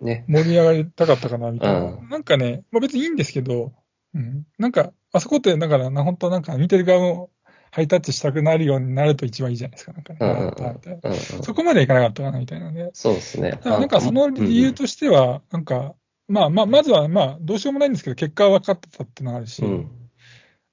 [0.00, 0.24] ね。
[0.28, 1.80] 盛り上がりたかったかな、みたいな。
[1.80, 3.72] うなんかね、まあ、別にいいんですけど、
[4.14, 7.30] うん、なんか、あそこって、だからな、本当なんか見てる側も
[7.70, 10.18] ハイタッチしたくなるようになると一番いいじゃないですか、なんかね。
[10.20, 12.90] うんうんそこまでいかなかったかな、みたいなね。
[12.92, 13.60] そうですね。
[13.64, 15.94] なんかその理由としては、なんか、
[16.28, 19.90] まあまあ、まずはまあ、どうしようもないんですけど、結果は分かってたっていうのがあるし、うん。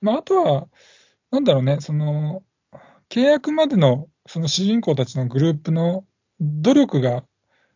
[0.02, 0.68] まあ、あとは、
[1.32, 2.44] なんだろうね、その、
[3.10, 6.06] 契約までの、その主人公たちのグループの
[6.42, 7.24] 努力が、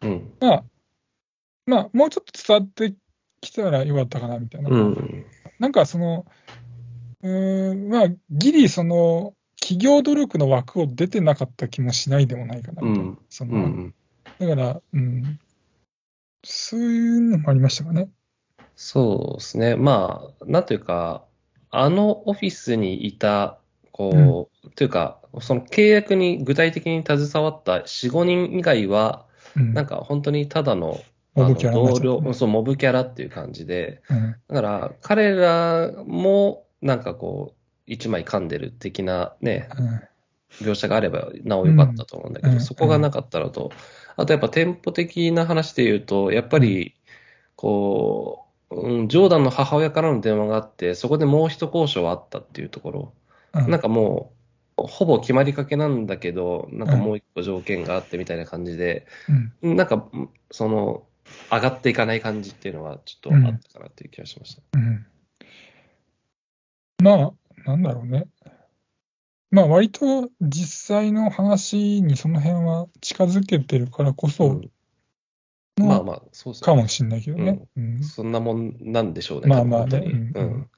[0.01, 0.33] うん。
[0.39, 0.63] まあ、
[1.65, 2.95] まあ、もうちょっと伝わって
[3.41, 4.69] きたらよかったかな、みたいな。
[4.69, 5.25] うん。
[5.59, 6.25] なんかその、
[7.23, 13.09] うーん、まあ、ギリその、企業努力の枠を出てなかった気もしないでもないかな、みたいな。
[13.11, 13.93] うんそのうん。
[14.39, 15.39] だから、うん、
[16.43, 18.09] そういうのもありましたかね。
[18.75, 19.75] そうですね。
[19.75, 21.25] まあ、なんというか、
[21.71, 23.59] あのオフィスにいた、
[23.91, 29.25] こう、というか、その契約に具体的に携わった4、5人以外は、
[29.57, 29.73] うん。
[29.73, 30.97] なんか本当にただの、
[31.35, 40.01] モブキャラになっ同僚、そう、モブキャラっていう感じで、うんだから彼らもなんかこう、一枚噛んでる的なね、うん。
[40.65, 42.61] 描写があればなお良かったと思うんだけど、うん。
[42.61, 43.71] そこがなかったのと、
[44.15, 46.95] あとやっぱテンポ的な話で言うと、やっぱり、
[47.55, 53.13] こう、うん、ジョーダンの母親からの電話があって、そこでもう一交渉あったっていうところ、
[53.53, 53.69] うん。
[53.71, 54.31] なんかも
[54.77, 59.07] う、ほぼ決まりかけなんだけど、なんかもう一個条件があってみたいな感じで、
[59.61, 59.75] うん。
[59.75, 60.07] なんか、
[60.51, 61.03] その、
[61.51, 64.61] 上がっていかない感じっていうのはちょっとあったかなっていう気がしました。
[64.73, 65.05] うん
[66.99, 67.31] まあ、
[67.65, 68.27] なんだろうね。
[69.51, 76.81] まあ、割と実際の話にその辺は近づけてるからこそうんまあのまあ、そうですかね。
[76.81, 77.61] もしれないけどね。
[77.77, 79.47] うんそんなもんなんでしょうね。
[79.47, 79.85] まあまあ。
[79.87, 80.69] ねうんうん。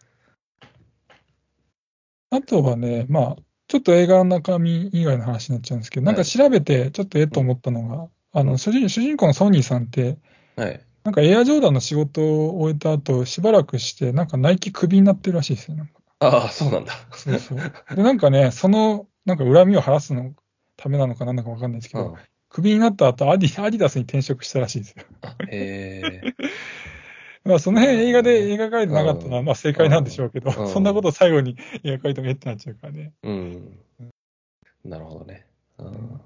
[2.30, 3.36] あとはね、まあ、
[3.68, 10.18] ちょっと映画の中身以外の話になっちゃうんですけど、なんか調べてちょっとえっと思ったのが、あの、主人主人公のソニーさんって、
[10.56, 10.82] はい。
[11.04, 15.78] なんかエアジョーダンの仕事を終えた後、しばらくして、なんかナイキクビになってるらしいですよ。
[15.78, 16.94] なんかああ、そうなんだ。
[17.12, 17.58] そうそう。
[17.96, 20.34] で、なんかね、その、なんか恨みを晴らすの
[20.78, 22.16] ためなのかなんだかわかんないですけど、うん。
[22.50, 25.06] クビになった後アディ、アディダスに転職したらしいですよ。
[25.48, 26.34] へえ。
[27.44, 33.14] まあ、その辺映画で描かれてなかったのは、うんまあ正解なんでしょうけど、うんそんなことを最後に描かれてもえってなっちゃうからね。
[33.24, 33.80] うん。
[34.86, 35.48] なるほどね。
[35.80, 36.22] うん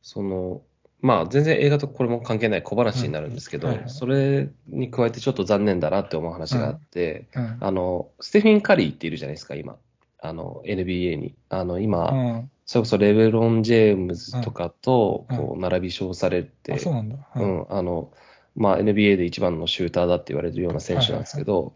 [0.00, 0.62] その、
[1.04, 7.58] まあ、全然映画とこれも関係ない小話になるんですけどうんはいは、いそれに加えてちょっと残念だなって思う話があって、うん。
[7.60, 9.76] あの、ステフィン・カリーっているじゃないですか、今。
[10.18, 11.34] あの、NBA に。
[11.50, 17.16] あの、今、うんそれこそレブロン・ジェームズとかと、うんこう、並び称されてあ、、そうなんだ。
[17.36, 18.10] ううんん、あの、
[18.56, 21.74] まあ、NBA で一番のシューターだって言われるような選手なんですけど。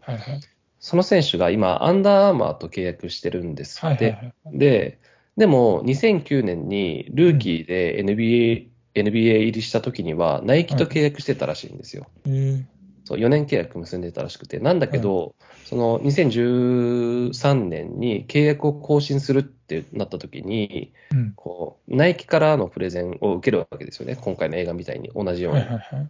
[0.79, 4.05] その選手が今、アンダーアーマーと契約してるんですって。
[4.05, 4.57] はいはいはい。
[4.57, 4.97] で、
[5.37, 8.68] でも、2009年にルーキーで NBA、
[9.03, 12.07] NBA 入りした時には、ナイキと契約してたらしいんですよ。
[12.25, 12.63] えー
[13.09, 14.59] そう、4年契約結んでたらしくて。
[14.59, 15.33] なんだけど、
[15.65, 21.33] その2013年に契約を更新するってなった時に、うん。
[21.35, 24.15] こう、ナイキからのプレゼンを受けるわけですよね。
[24.15, 25.59] 今回の映画みたいに、同じように。
[25.61, 26.09] はいはいはい。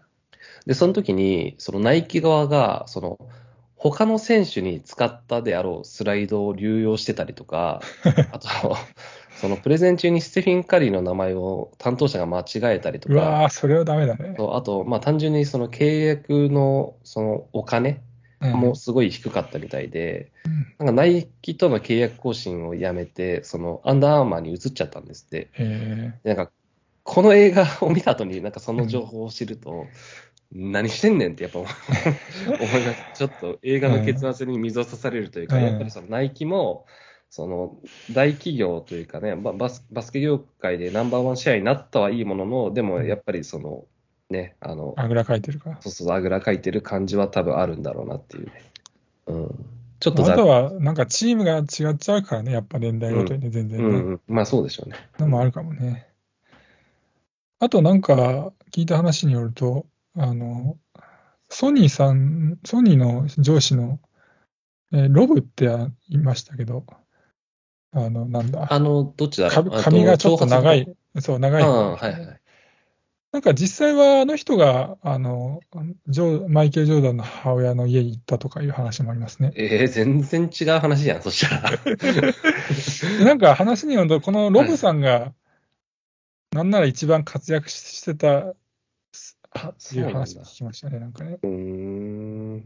[0.65, 3.17] で、その時に、そのナイキ側が、その、
[3.77, 7.81] 他の選手に使ったであろうスライドを流用してたりとか、
[8.33, 8.75] あと、
[9.39, 14.33] そのプレゼン中にステフィン・カリーの名前を担当者が間違えたりとか、うわー、それはダメだね。
[14.35, 18.01] とあと、まあ単純にその契約のそのお金
[18.41, 25.49] うんもすごい低かったみたいで、うんなんかナイキとの契約更新をやめて、そのアンダーアーマーに移っちゃったんですって。
[25.57, 26.51] えでなんか、
[27.03, 29.87] この映画を見た後に、なんかその情報を知ると、
[30.51, 31.71] 何してんねんってやっぱ思い
[32.47, 33.03] 思います。
[33.13, 36.85] ちょっと映画の結末に水を差されるというか、うんやっぱりそのナイキも、
[37.29, 37.77] その
[38.11, 43.85] 大企業というかね、ババスバスケ業界でナンバーワンシェアになったはいいものの、でもやっぱりその、
[44.29, 45.81] ね、あの、ー、あぐらかいてるから。
[45.81, 48.51] そうそう、あぐらかいてる感じは多分あるんだろうなっていうね。
[49.27, 49.65] うん。
[49.99, 53.85] ちょっあとざとは、なんかチームが違っちゃうからね、やっぱ年代ごとにね、全然ね。
[53.85, 54.21] うんうん。
[54.27, 54.95] まあそうでしょうね。
[55.19, 56.07] のもあるかもね。
[57.59, 60.77] あとなんか聞いた話によると、あの、
[61.49, 63.99] ソニーさん、ソニーの上司の、
[64.93, 66.85] えーロブって言いましたけど、
[67.91, 69.69] あの、なんだ、あの、どっちだろう？
[69.69, 70.69] 髪髪がちょっと長。
[70.69, 70.87] あい、
[71.19, 72.39] そう、長いはいはい。
[73.31, 75.59] なんか実際はあの人が、あの、
[76.07, 79.51] ジョーマイケル・ジョーダンの母親の家に行ったとかいう話もありますね。
[79.55, 81.71] えー、全然違う話じゃん、そしたら。
[83.25, 85.33] なんか話によると、このロブさんが、
[86.51, 88.55] なんなら一番活躍してた、
[89.51, 91.37] あっていう話聞きましたね、なんかね。
[91.43, 92.63] うーん。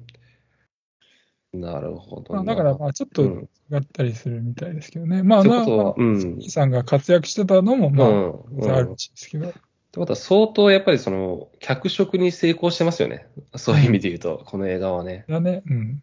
[1.53, 2.43] なるほどな。
[2.43, 5.23] まあ、だから、まあ、ちょっとうん違ったりするみたいですけどね。
[5.23, 8.41] まあ、まあ、まあうーさんが活躍してたのも、まあ、うん。
[8.57, 8.71] うん。
[8.71, 9.47] あるっらしいですけど。
[9.47, 9.53] て
[9.99, 13.27] ことは相当やっぱりその、脚色に成功してますよね。
[13.55, 15.25] そういう意味で言うと、この映画はね。
[15.29, 15.63] だね。
[15.67, 16.01] うん。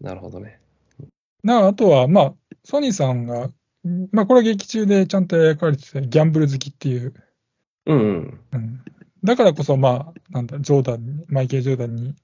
[0.00, 0.60] なるほどね。
[1.44, 3.48] なあとは、まあ、ソニーさんが、
[4.12, 7.14] まあ、これは劇中でちゃんと描かれてて、ギャンブル好きっていう。
[7.86, 8.40] うんうん。
[8.52, 8.80] うん。
[9.24, 12.14] だからこそ、まあ、なんだ、ジョーダンに、マイケル・ジョーダンに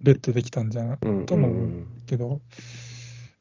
[0.00, 1.26] ベットできたんじゃなうん。
[1.26, 2.40] とも思ううんけど、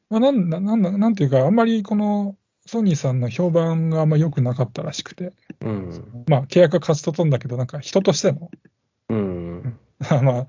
[0.10, 2.36] まあ、なんだ、なんだ、なんていうか、あんまりこの、
[2.66, 6.26] ソニーさんの評判があんま良くなかったらしくて、うん。
[6.28, 8.52] まあ、契約は勝ち取ったんだけど、なんか人としての、
[9.10, 9.80] うん。
[10.24, 10.48] まあ、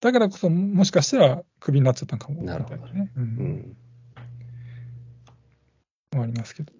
[0.00, 3.10] だからこそ、もしかしたらクビになっちゃったのかも、みたいなるほどなね。
[3.16, 3.20] う。
[3.20, 3.76] うんん。
[6.16, 6.72] もありますけど。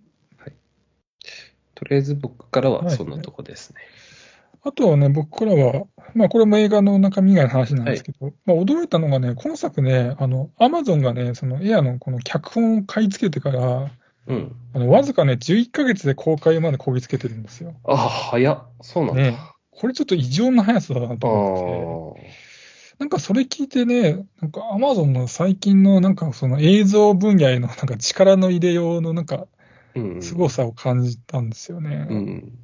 [1.80, 3.80] とりあえず僕からはそんなとこですね。
[4.62, 13.90] あとはね、僕からは、まあ、これも映画の中身以外の話なんですけど、まあ、驚いたのがね、今作ね、あの、アマゾンがね、そのエアのこの脚本を買い付けてから、
[14.26, 14.54] うん。
[14.74, 17.74] あの、わずかね、11ヶ月で公開までこぎつけてるんですよ。
[17.84, 18.68] あ、早っ。
[18.82, 19.22] そうなんだ。
[19.22, 19.38] ね
[19.70, 22.26] これちょっと異常な速さだなとあ思ってて。
[22.26, 22.40] あ。
[22.98, 29.46] なんかそれ聞いてね、なんかアマゾンの最近のなんかその映像分野へのなんか力の入れようのなんか
[29.94, 30.22] うん。
[30.22, 32.06] 凄さを感じたんですよね。
[32.10, 32.58] うん。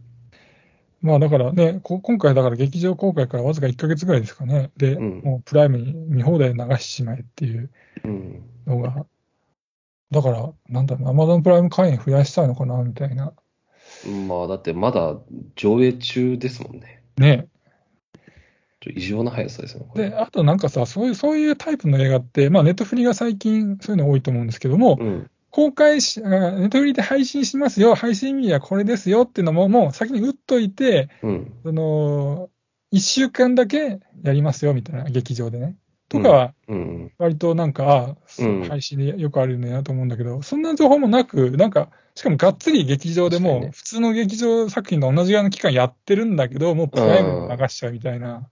[1.06, 4.72] まあだからね、こ今回だから劇場公開からわずか1ヶ月ぐらいですかね。
[4.76, 7.70] で、うんもうプライムに見放題流してしまえっていう
[8.04, 8.42] うん。
[8.66, 9.06] のが、
[10.10, 13.32] だから、なんだろう、アマゾンプライム会員増やしたいのかなみたいな。
[14.28, 15.16] まあ、だってまだ
[15.54, 17.02] 上映中ですもんね。
[17.16, 17.46] ね。
[18.80, 25.30] ちょ異常な速さですよで、あとなんかさ、そういう、そういうタイプの映画って、まあネットフリが最近そういうの多いと思うんですけども、うん。
[25.56, 31.52] 公開し、あネットフリで配信しますよ、配信日はこれですよっていうのも、もう先に打っといて、うん。
[31.64, 32.50] その、
[32.90, 35.76] 一週間だけやりますよ、みたいな、劇場でね。
[36.10, 37.12] とかは、うん。
[37.16, 48.50] 割となんか、あうん配信でよくあるのやと思うんだけど、そんな情報もなく、なんか、しかもがっつり劇場でもう、普通の劇場作品と同じぐらいの期間やってるんだけど、もうプライムで流しちゃうみたいな、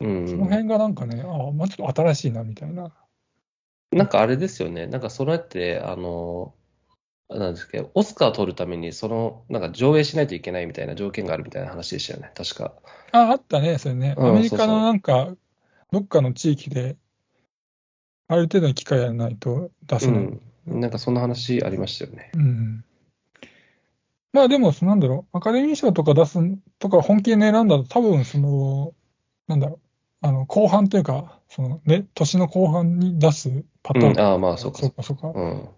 [0.00, 0.26] うん。
[0.26, 2.92] その辺がなんかね、あまあちょっと新しいな、みたいな。
[3.90, 4.86] なんかあれですよね。
[4.86, 6.54] なんかそれって、あの、
[7.30, 12.32] なんですけど、オスカー取るために、その、なんか上映しないといけないみたいな条件があるみたいな話でしたよね。
[12.34, 12.74] 確か。
[13.12, 14.14] あ、あったね、それね。
[14.16, 15.36] うんアメリカのそうそうなんか、
[15.90, 16.96] どっかの地域で、
[18.28, 20.24] ある程度の機会やらないと出せない。
[20.24, 20.80] うん。
[20.80, 22.30] なんかそんな話ありましたよね。
[22.34, 22.84] うん。
[24.32, 26.38] まあでも、なんだろう、アカデミー賞とか出す
[26.78, 28.92] とか本気で狙うんだと、多分その、
[29.46, 29.87] なんだろう、
[30.20, 34.10] あの、後半というか、そのね、年の後半に出すパターン。
[34.10, 34.20] うん。
[34.20, 34.78] ああ、まあ、そうか。
[34.78, 35.28] そうか、そうか。
[35.28, 35.68] うん。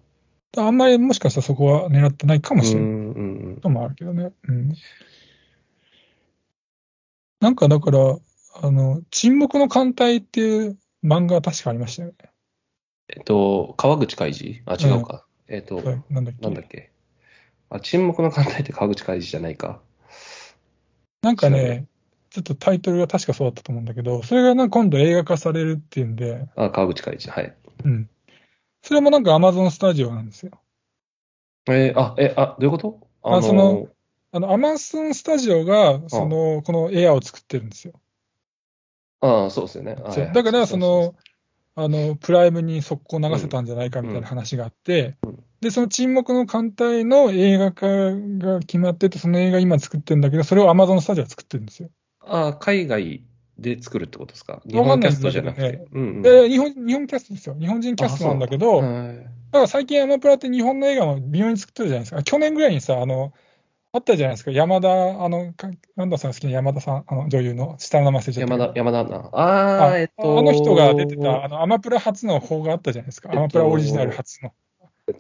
[0.57, 3.13] あんまりもしかしたらそこは狙ってないかもしれないうん。
[3.13, 3.21] う
[3.57, 3.61] ん。
[3.63, 4.33] のもあるけどね。
[4.49, 4.75] うん。
[7.41, 8.19] なんかだから、
[8.63, 12.15] あの、沈黙の艦隊っていう漫画確かありましたよね。
[13.09, 14.63] えっと、川口海二？
[14.67, 15.25] あ、違うか。
[15.49, 16.43] えっと、はいなんだっけ？
[16.43, 16.91] なんだっけ？
[17.71, 19.81] あ、沈黙の艦隊って川口海二じゃないか。
[21.23, 21.87] なんかね、
[22.31, 27.29] ちょっとタイトルが確かそうだったと思うんだけど、それがなんか今度映画化されるっていうんで、あ、川口海二。
[27.31, 27.57] はい。
[27.85, 28.09] うん。
[28.83, 30.53] それもなんか Amazon スタジオなんですよ。
[31.69, 33.01] えーあ、え、あ、どういうこと？
[33.23, 33.89] ああその、
[34.33, 37.95] あの、Amazon スタジオが、その、このエアを作ってるんですよ。
[39.21, 39.97] ああ、そうですよね。
[39.97, 41.17] はいだから、その、
[41.75, 51.91] あの、プライムに速攻流せたんじゃないかみたいな話があって、うんで、その沈黙の艦隊の映画化が決まってて、その映画今作ってるんだけど、それを Amazon スタジオが作ってるんですよ。
[52.31, 53.25] ああ、海外
[53.59, 54.63] で作るってことですか？
[54.65, 55.87] 日本キャストじゃなくて。
[55.93, 56.23] うんうん。
[56.23, 57.57] で、日本、日本キャストですよ。
[57.59, 62.23] 日本人キャストなんだけど、だから最近アマプラって日本の映画も微妙に作ってるじゃないですか。
[62.23, 63.33] 去年ぐらいにさ、あの、
[63.93, 64.53] あったじゃないですか。
[64.53, 68.55] 山田、あの、かなんださん好きな山田さん、あの、女優の、下の名前忘れちゃった。
[68.55, 69.17] 山田、山田な。
[69.33, 73.31] ああ、あえっと、あの人が出てた、あの、アマプラ初の方があったじゃないですか。
[73.33, 74.49] えっとアマプラオリジナル初の。
[74.49, 74.57] えっと、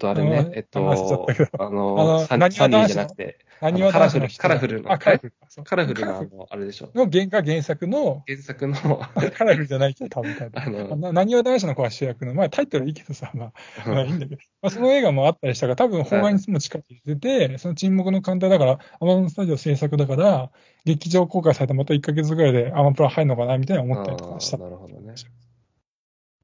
[0.03, 6.90] あれあのね、えっとああのの、サニーじゃなくて、カラフル、カラフルの、あ、カラフルの、あれでしょ。
[6.94, 8.74] の原が原作の、原作の、
[9.37, 11.00] カラフルじゃないけど、多分多分。
[11.00, 13.52] ななにわ男子の子は主役の、まあタイトルいいけどさ、まあ、
[13.87, 20.50] まあいいんだけど、まあ、その映画もあったりしたから、多分邦画にも近くてて、その沈黙の艦隊だから、アマゾンスタジオ制作だから、
[20.87, 24.56] 劇場公開されたまた1ヶ月ぐらいでアマプラ入るのかなみたいな思ったりとかした。
[24.56, 25.12] なるほどね。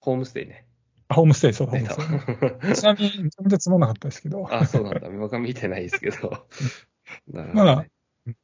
[0.00, 0.65] ホームステイね。
[1.08, 2.74] あホームステイ、そうだ、ホー出ムたステイ。
[2.74, 4.46] ちなみに、めちゃめちゃつまんなかったですけど。
[4.52, 5.08] あ、そうなんだ。
[5.10, 6.46] 僕は見てないですけど。
[7.32, 7.90] なるほまあどね。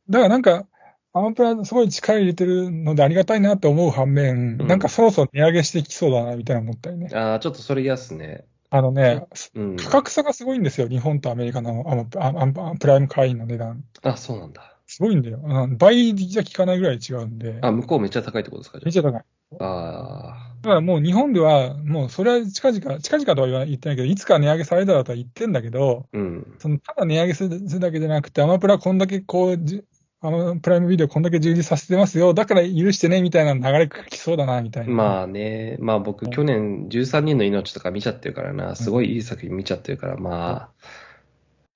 [0.08, 0.66] だからなんか、
[1.14, 7.10] アマプラすごい力入れてるのでありがたいなって思う反面、うんなんかそろそろ値上げしてきそうだなみたいな思ったりね。
[7.12, 8.46] ああ、ちょっとそれ嫌っすね。
[8.70, 9.76] あのね、うん。
[9.76, 13.84] 価格差がすごいんですよ、日本とアメリカのアマプアアプライム会員の値段。
[14.02, 14.78] あ、そうなんだ。
[14.86, 15.40] すごいんだよ。
[15.78, 19.22] 倍じゃ効かないぐらい違うんで、あ、向こうめっちゃ高いってことですかじめっちゃ高い。
[19.60, 20.28] ゃあ。
[20.38, 26.16] あだからもう日本では、もうそれは近々、近々とは言わ言ってないけど、いつか値上げされたらとは言ってんだけど、あ。
[26.16, 26.54] うん。
[26.58, 29.82] そのただ値上げするだけじゃなくて、アマプラこんだけこう、じ
[30.20, 34.94] アマプライムビデオこんだけ充実させてますよ、だから許してね、みたいな流れが来そうだな、みたいな。
[34.94, 40.70] まあね、まあ僕、去年13人の命とか見ちゃってるからな、すごいいい作品見ちゃってるから、ま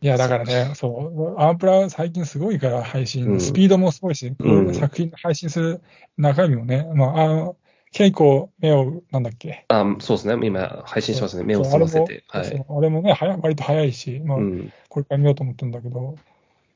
[0.00, 3.40] いや、だからね、そう、アマプラ最近すごいから、配信、うん。
[3.40, 4.74] スピードもすごいし、うん。
[4.74, 5.80] 作品配信する
[6.16, 7.56] 中身もね、まあ、あの、
[7.96, 9.64] 稽古、目を、なんだっけ？
[9.68, 12.24] あ、あそうですね、今配信してますね、目をそう澄ませて。
[12.28, 12.82] あれもはい。
[12.82, 14.72] れもね、早い割と早いし、まあ、うん。
[14.90, 16.14] これから見ようと思ってるんだけど、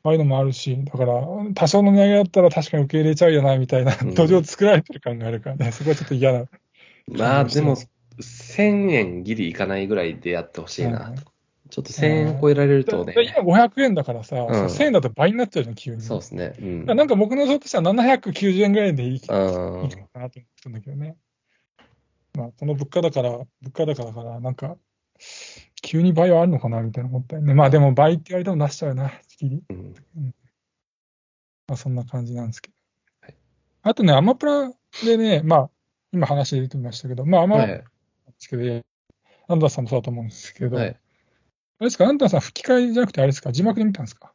[0.02, 1.12] ああいうのもあるし、だから、
[1.54, 6.46] 多少の値上げだったら確かに受け入れちゃうよな、みたいなうん土壌作られてる感があるからね、そこはちょっと嫌な。
[7.08, 7.76] まあでも、
[8.18, 11.12] 1000円ギリいかないぐらいでやってほしいな。
[11.70, 16.02] ちょっと1000円超えられるとね、で今500円だからさ、ん1000円だと倍になっちゃうじゃん、急に。
[16.02, 16.54] そうですね。
[16.60, 16.84] うん。
[16.84, 21.16] なんか僕の予想としては790円ぐらいでいいいいかうんなと思ってたんだけどね。
[22.34, 24.76] まあ、この物価だから、物価高だから、なんか、
[25.82, 27.54] 急に倍はあるのかなみたいな思ったよね。
[27.54, 29.62] まあでも倍って言われても出しちゃうよな、きり。
[29.68, 29.94] うん
[31.66, 32.74] まあそんな感じなんですけど。
[33.22, 33.36] はい
[33.82, 34.70] あとね、アマプラ
[35.04, 35.70] でね、まあ、
[36.12, 37.78] 今話出てましたけど、まあ、アマプラはい。
[37.78, 37.84] で
[38.38, 38.82] すけど、
[39.48, 41.00] アンダーさんもそうだと思うんですけど、あはい。
[41.80, 44.32] れですか、アンダーさん吹き替えじゃなくてあれですか、字幕で見たんですか？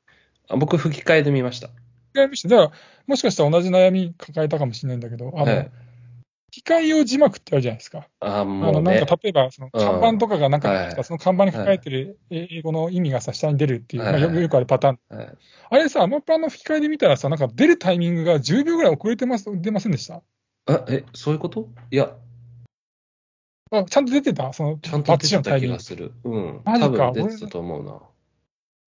[0.49, 1.67] あ僕、吹き替えで見ました。
[1.67, 1.75] 吹
[2.13, 2.71] き替え見して、だから、
[3.07, 5.71] もしかしたら同じ悩み抱えたかもしれないんだけど、あの、はい。
[6.51, 8.07] 吹き替え用字幕ってあるじゃないですか。
[8.21, 9.05] あ、あもうの、なんね。
[9.05, 11.03] か例えば、その看板とかがなんか、はい。
[11.03, 14.13] その看板に書かれてる英語の意味がさ、下に出るっていう、はい。
[14.13, 14.99] まあ、よくよくあるパターン。
[15.09, 15.37] はい。
[15.71, 20.21] あれさ、アマプラの吹き替えで見たらさ、なんか出るタイミングが10秒ぐらい遅れてます、出ませんでした？
[20.67, 21.69] あ、え、そういうこと？
[21.91, 22.15] いや、
[23.79, 24.53] あちゃんと出てた？
[24.53, 25.59] その、ちゃんと出てた。
[25.59, 26.13] 気がする。
[26.23, 26.61] うん。
[26.65, 27.99] マジか出てたと思うな。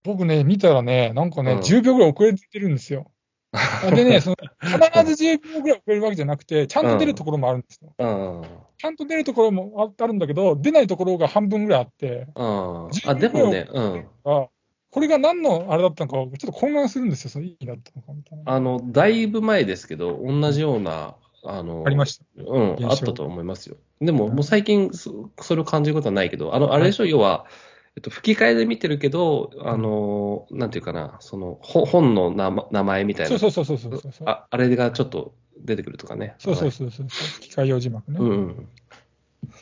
[0.04, 3.12] 僕ね、見たらね、なんかね、うん10秒ぐらい遅れてるんですよ。
[3.52, 7.94] あ でね、その必ず10秒ぐらい遅れるわけじゃなくて、ちゃんと出るところもあるんですよ。
[7.98, 8.44] うん。
[8.78, 12.90] ちゃんと出るところもああるんだけど、出ないところが半分ぐらいあって、うん。
[13.06, 14.08] あ、でもね、うん。
[14.26, 14.48] あ
[14.90, 18.52] これが何のあれだったのか、ちょっと混乱するんですよ、その意味だったのかみたいな。
[18.52, 22.26] あの、だいぶ前ですけど、同じような、あの、ありました。
[22.38, 23.78] うん、あったと思いますよ。
[24.02, 27.46] でも、もう最近そ、それを感じることはないけど、あの、あれでしょ、要は、
[27.96, 34.02] えっと、吹き替えで見てるけど、あの、なんていうかな、その、ほ本の名前名前みたいな、そうそうそうそう。
[34.26, 36.36] ああれがちょっと出てくるとかね。
[36.38, 37.08] そうそうそうそう。
[37.08, 38.18] 吹き替え用字幕ね。
[38.20, 38.70] うんうん。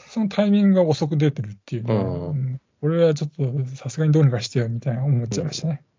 [0.10, 1.94] そのタイミングが遅く出てるっていうね。
[1.94, 5.74] うんうん俺はちょっとさすがにどうにかしてよみたいな思っちゃいましたね。
[5.74, 5.95] うん、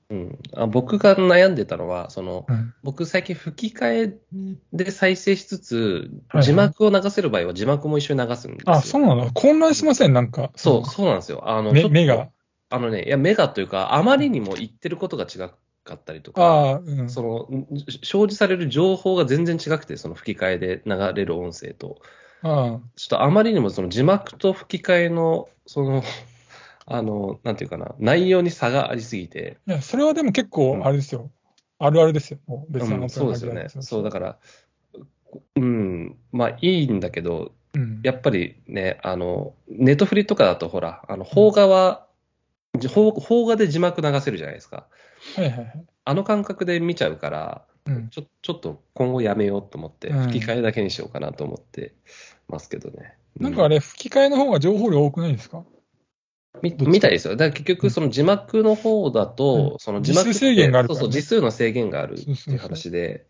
[0.54, 2.74] あ僕が悩んでたのは、その、うん。
[2.84, 4.18] 僕最近吹き替え
[4.72, 8.72] で再生しつつ、はい字幕を流せる場合は字幕も一緒に流すんですよ。
[8.72, 9.32] あ、そうなの？
[9.32, 10.12] 混乱しません？
[10.12, 10.52] なんか。
[10.54, 11.48] そう、そうなんですよ。
[11.48, 12.28] あの、目目が。
[12.68, 17.10] あのね、いや、目がというか、あまりにも言ってることが違かったりとか、うん。
[17.10, 21.98] その、ん表示される情報が全然違くて、その吹き替えで流れる音声と。
[22.42, 26.02] あちょっとあまりにもその字幕と吹き替えの、その、
[26.86, 29.72] あの、なんていうかな、内容に差がありすぎて、あ。
[29.72, 31.30] いや、それはでも結構、あれですよ。
[31.78, 32.38] あるあるですよ。
[32.46, 33.66] もう別にうん、そうですよね。
[33.68, 34.38] そう、だかから、
[35.56, 37.82] うん、まあいいんだけど、ら。
[37.82, 38.00] うん。
[38.02, 42.06] やっぱりね、あの、ネットフリとかだとほら、あの、邦画は、
[42.78, 44.86] じ邦邦画で字幕流せるじゃないですか。
[45.34, 45.84] はいはいはい。
[46.04, 48.08] あの感覚で見ちゃうから、うん。
[48.10, 51.94] ちょちょっと今後やめようと思って、うん吹き替えだけにしようかなと思って
[52.48, 53.16] ますけどね。
[53.38, 55.64] なんかあれ、吹き替えの方が情報量多くないですか？
[56.62, 56.90] みどっち？
[56.90, 57.36] みたいですよ。
[57.36, 63.26] だから結局、その字幕の方だと、うんその字幕制限があるねそうそう、字数の制限があるっていう話で、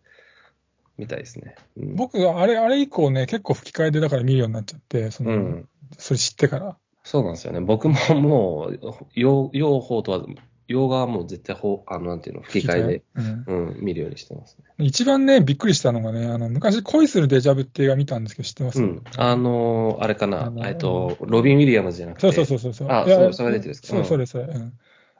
[0.98, 1.54] みたいですね。
[1.76, 5.68] うん、僕、あれ、あれ以降ね、結構吹き替えでだから見るようになっちゃって、その、うん、
[5.98, 6.76] それ知ってから。
[7.04, 7.60] そうなんですよね。
[7.60, 8.80] 僕ももう、
[9.14, 10.24] 用用法とは、
[10.68, 14.64] 洋画はもう絶対ほう、あの、なんていうの、吹き替えで、うんうん、見るようにしてますね。
[14.78, 18.82] 一番ね、びっくりしたのがね、あの、昔恋するデジャブって映画見たんですけど、知ってます？
[18.82, 19.02] うん。
[19.16, 22.88] あのーあれかあな、のえっと、ロビン・ウィリアムズじゃなくて、そうそうそうそうそう。
[22.90, 24.44] あそうそれ出てですかそう、うんそれそれ。
[24.44, 24.72] うん。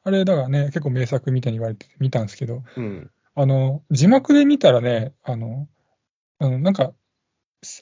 [0.05, 3.11] あれ、だからね、結構名作みたいに言われて見たんですけど、うん。
[3.35, 5.69] あの、字幕で見たらね、あの、
[6.39, 6.93] あの、なんか、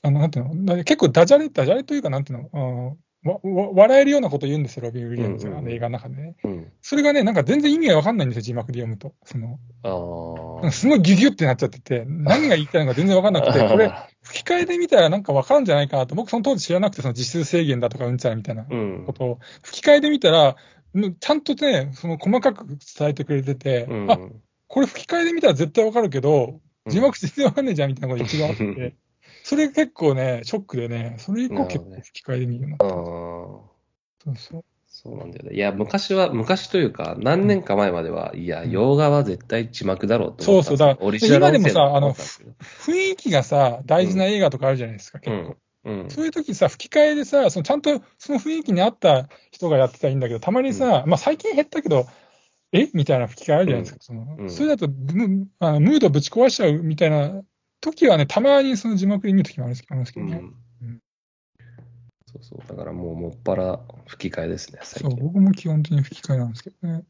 [0.03, 6.37] あの、なんていうの、だ結構ダジャレ、ダジャレというか、なんていうの、あのわわ笑えるようなこと言うんですよ、ロビン・ウィリアムズが、映画の中でね。
[6.45, 6.72] うん。
[6.83, 9.14] それがね、なんか全然意味がわかんないんですよ、字幕で読むと。
[9.25, 9.59] その。
[10.70, 13.91] すごいギュギュってなっちゃってて、何が言いたいのか全然わかんなくて、 これ、
[14.22, 19.14] 吹き替えで見たらなんかわかるんじゃないかなと、僕その当時知らなくて、その字数制限だとかうんちゃらみたいなうんこ。
[19.14, 20.57] とを、吹き替えで見たら、
[20.95, 24.11] んちゃんとね、その細かく伝えてくれてて、うん。
[24.11, 24.18] あ、
[24.68, 28.95] これ吹き替えで見たら絶対わかるけど、うん字幕全然わかんねえじゃんみたいなこと一度あって、
[29.45, 32.87] それ結構ね、ショックでね、それ以降結構吹き替えで見るようになった。
[32.87, 33.03] あー
[34.25, 34.65] そうそう。
[34.89, 35.55] そうなんだよね。
[35.55, 40.71] いや、昔は、昔というか、何年か前までは、いや、洋画は絶対字幕だろうと思ってた。
[40.71, 42.53] そうそうだからオリジナル音声今でもさだと思ってたんですけど
[42.95, 45.57] 雰囲気がさ、大事な映画とかあるじゃないですか、結構。
[45.85, 46.11] うん。
[46.11, 52.07] そういう時さ、吹き替えでさ、そのちゃんとその雰囲気に合った人がやってたらいいんだけど、たまにさ、まあ最近減ったけど、
[52.73, 52.89] え？
[52.95, 53.99] みたいな吹き替えあるじゃないですか。
[54.01, 57.43] そのうんそれだとムあのムードぶち壊しちゃうみたいな
[57.85, 60.39] 時はね、たまにその字幕で見る時もあるんですけどね。
[60.39, 61.01] うんうん
[62.26, 62.68] そうそう。
[62.68, 65.22] だからもう、もっぱら吹き替えですね、最そう、近。
[65.22, 67.05] 僕も基本的に吹き替えなんですけどね。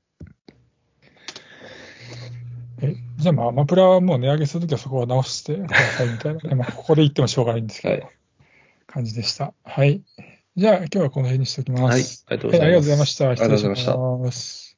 [2.83, 6.55] え、じゃあまあ、アマプラはもう値上げするときはそこは直してくださいみたいなね。
[6.57, 8.15] まあ、ここで言ってもしょうがないんですけど、はい
[8.87, 9.55] 感じでした。
[9.65, 10.03] はい。
[10.57, 12.25] じゃあ、今日はこの辺にしておきます。
[12.29, 12.37] はい。
[12.37, 13.29] ありがとうございましした。
[13.31, 14.74] ありがとうございました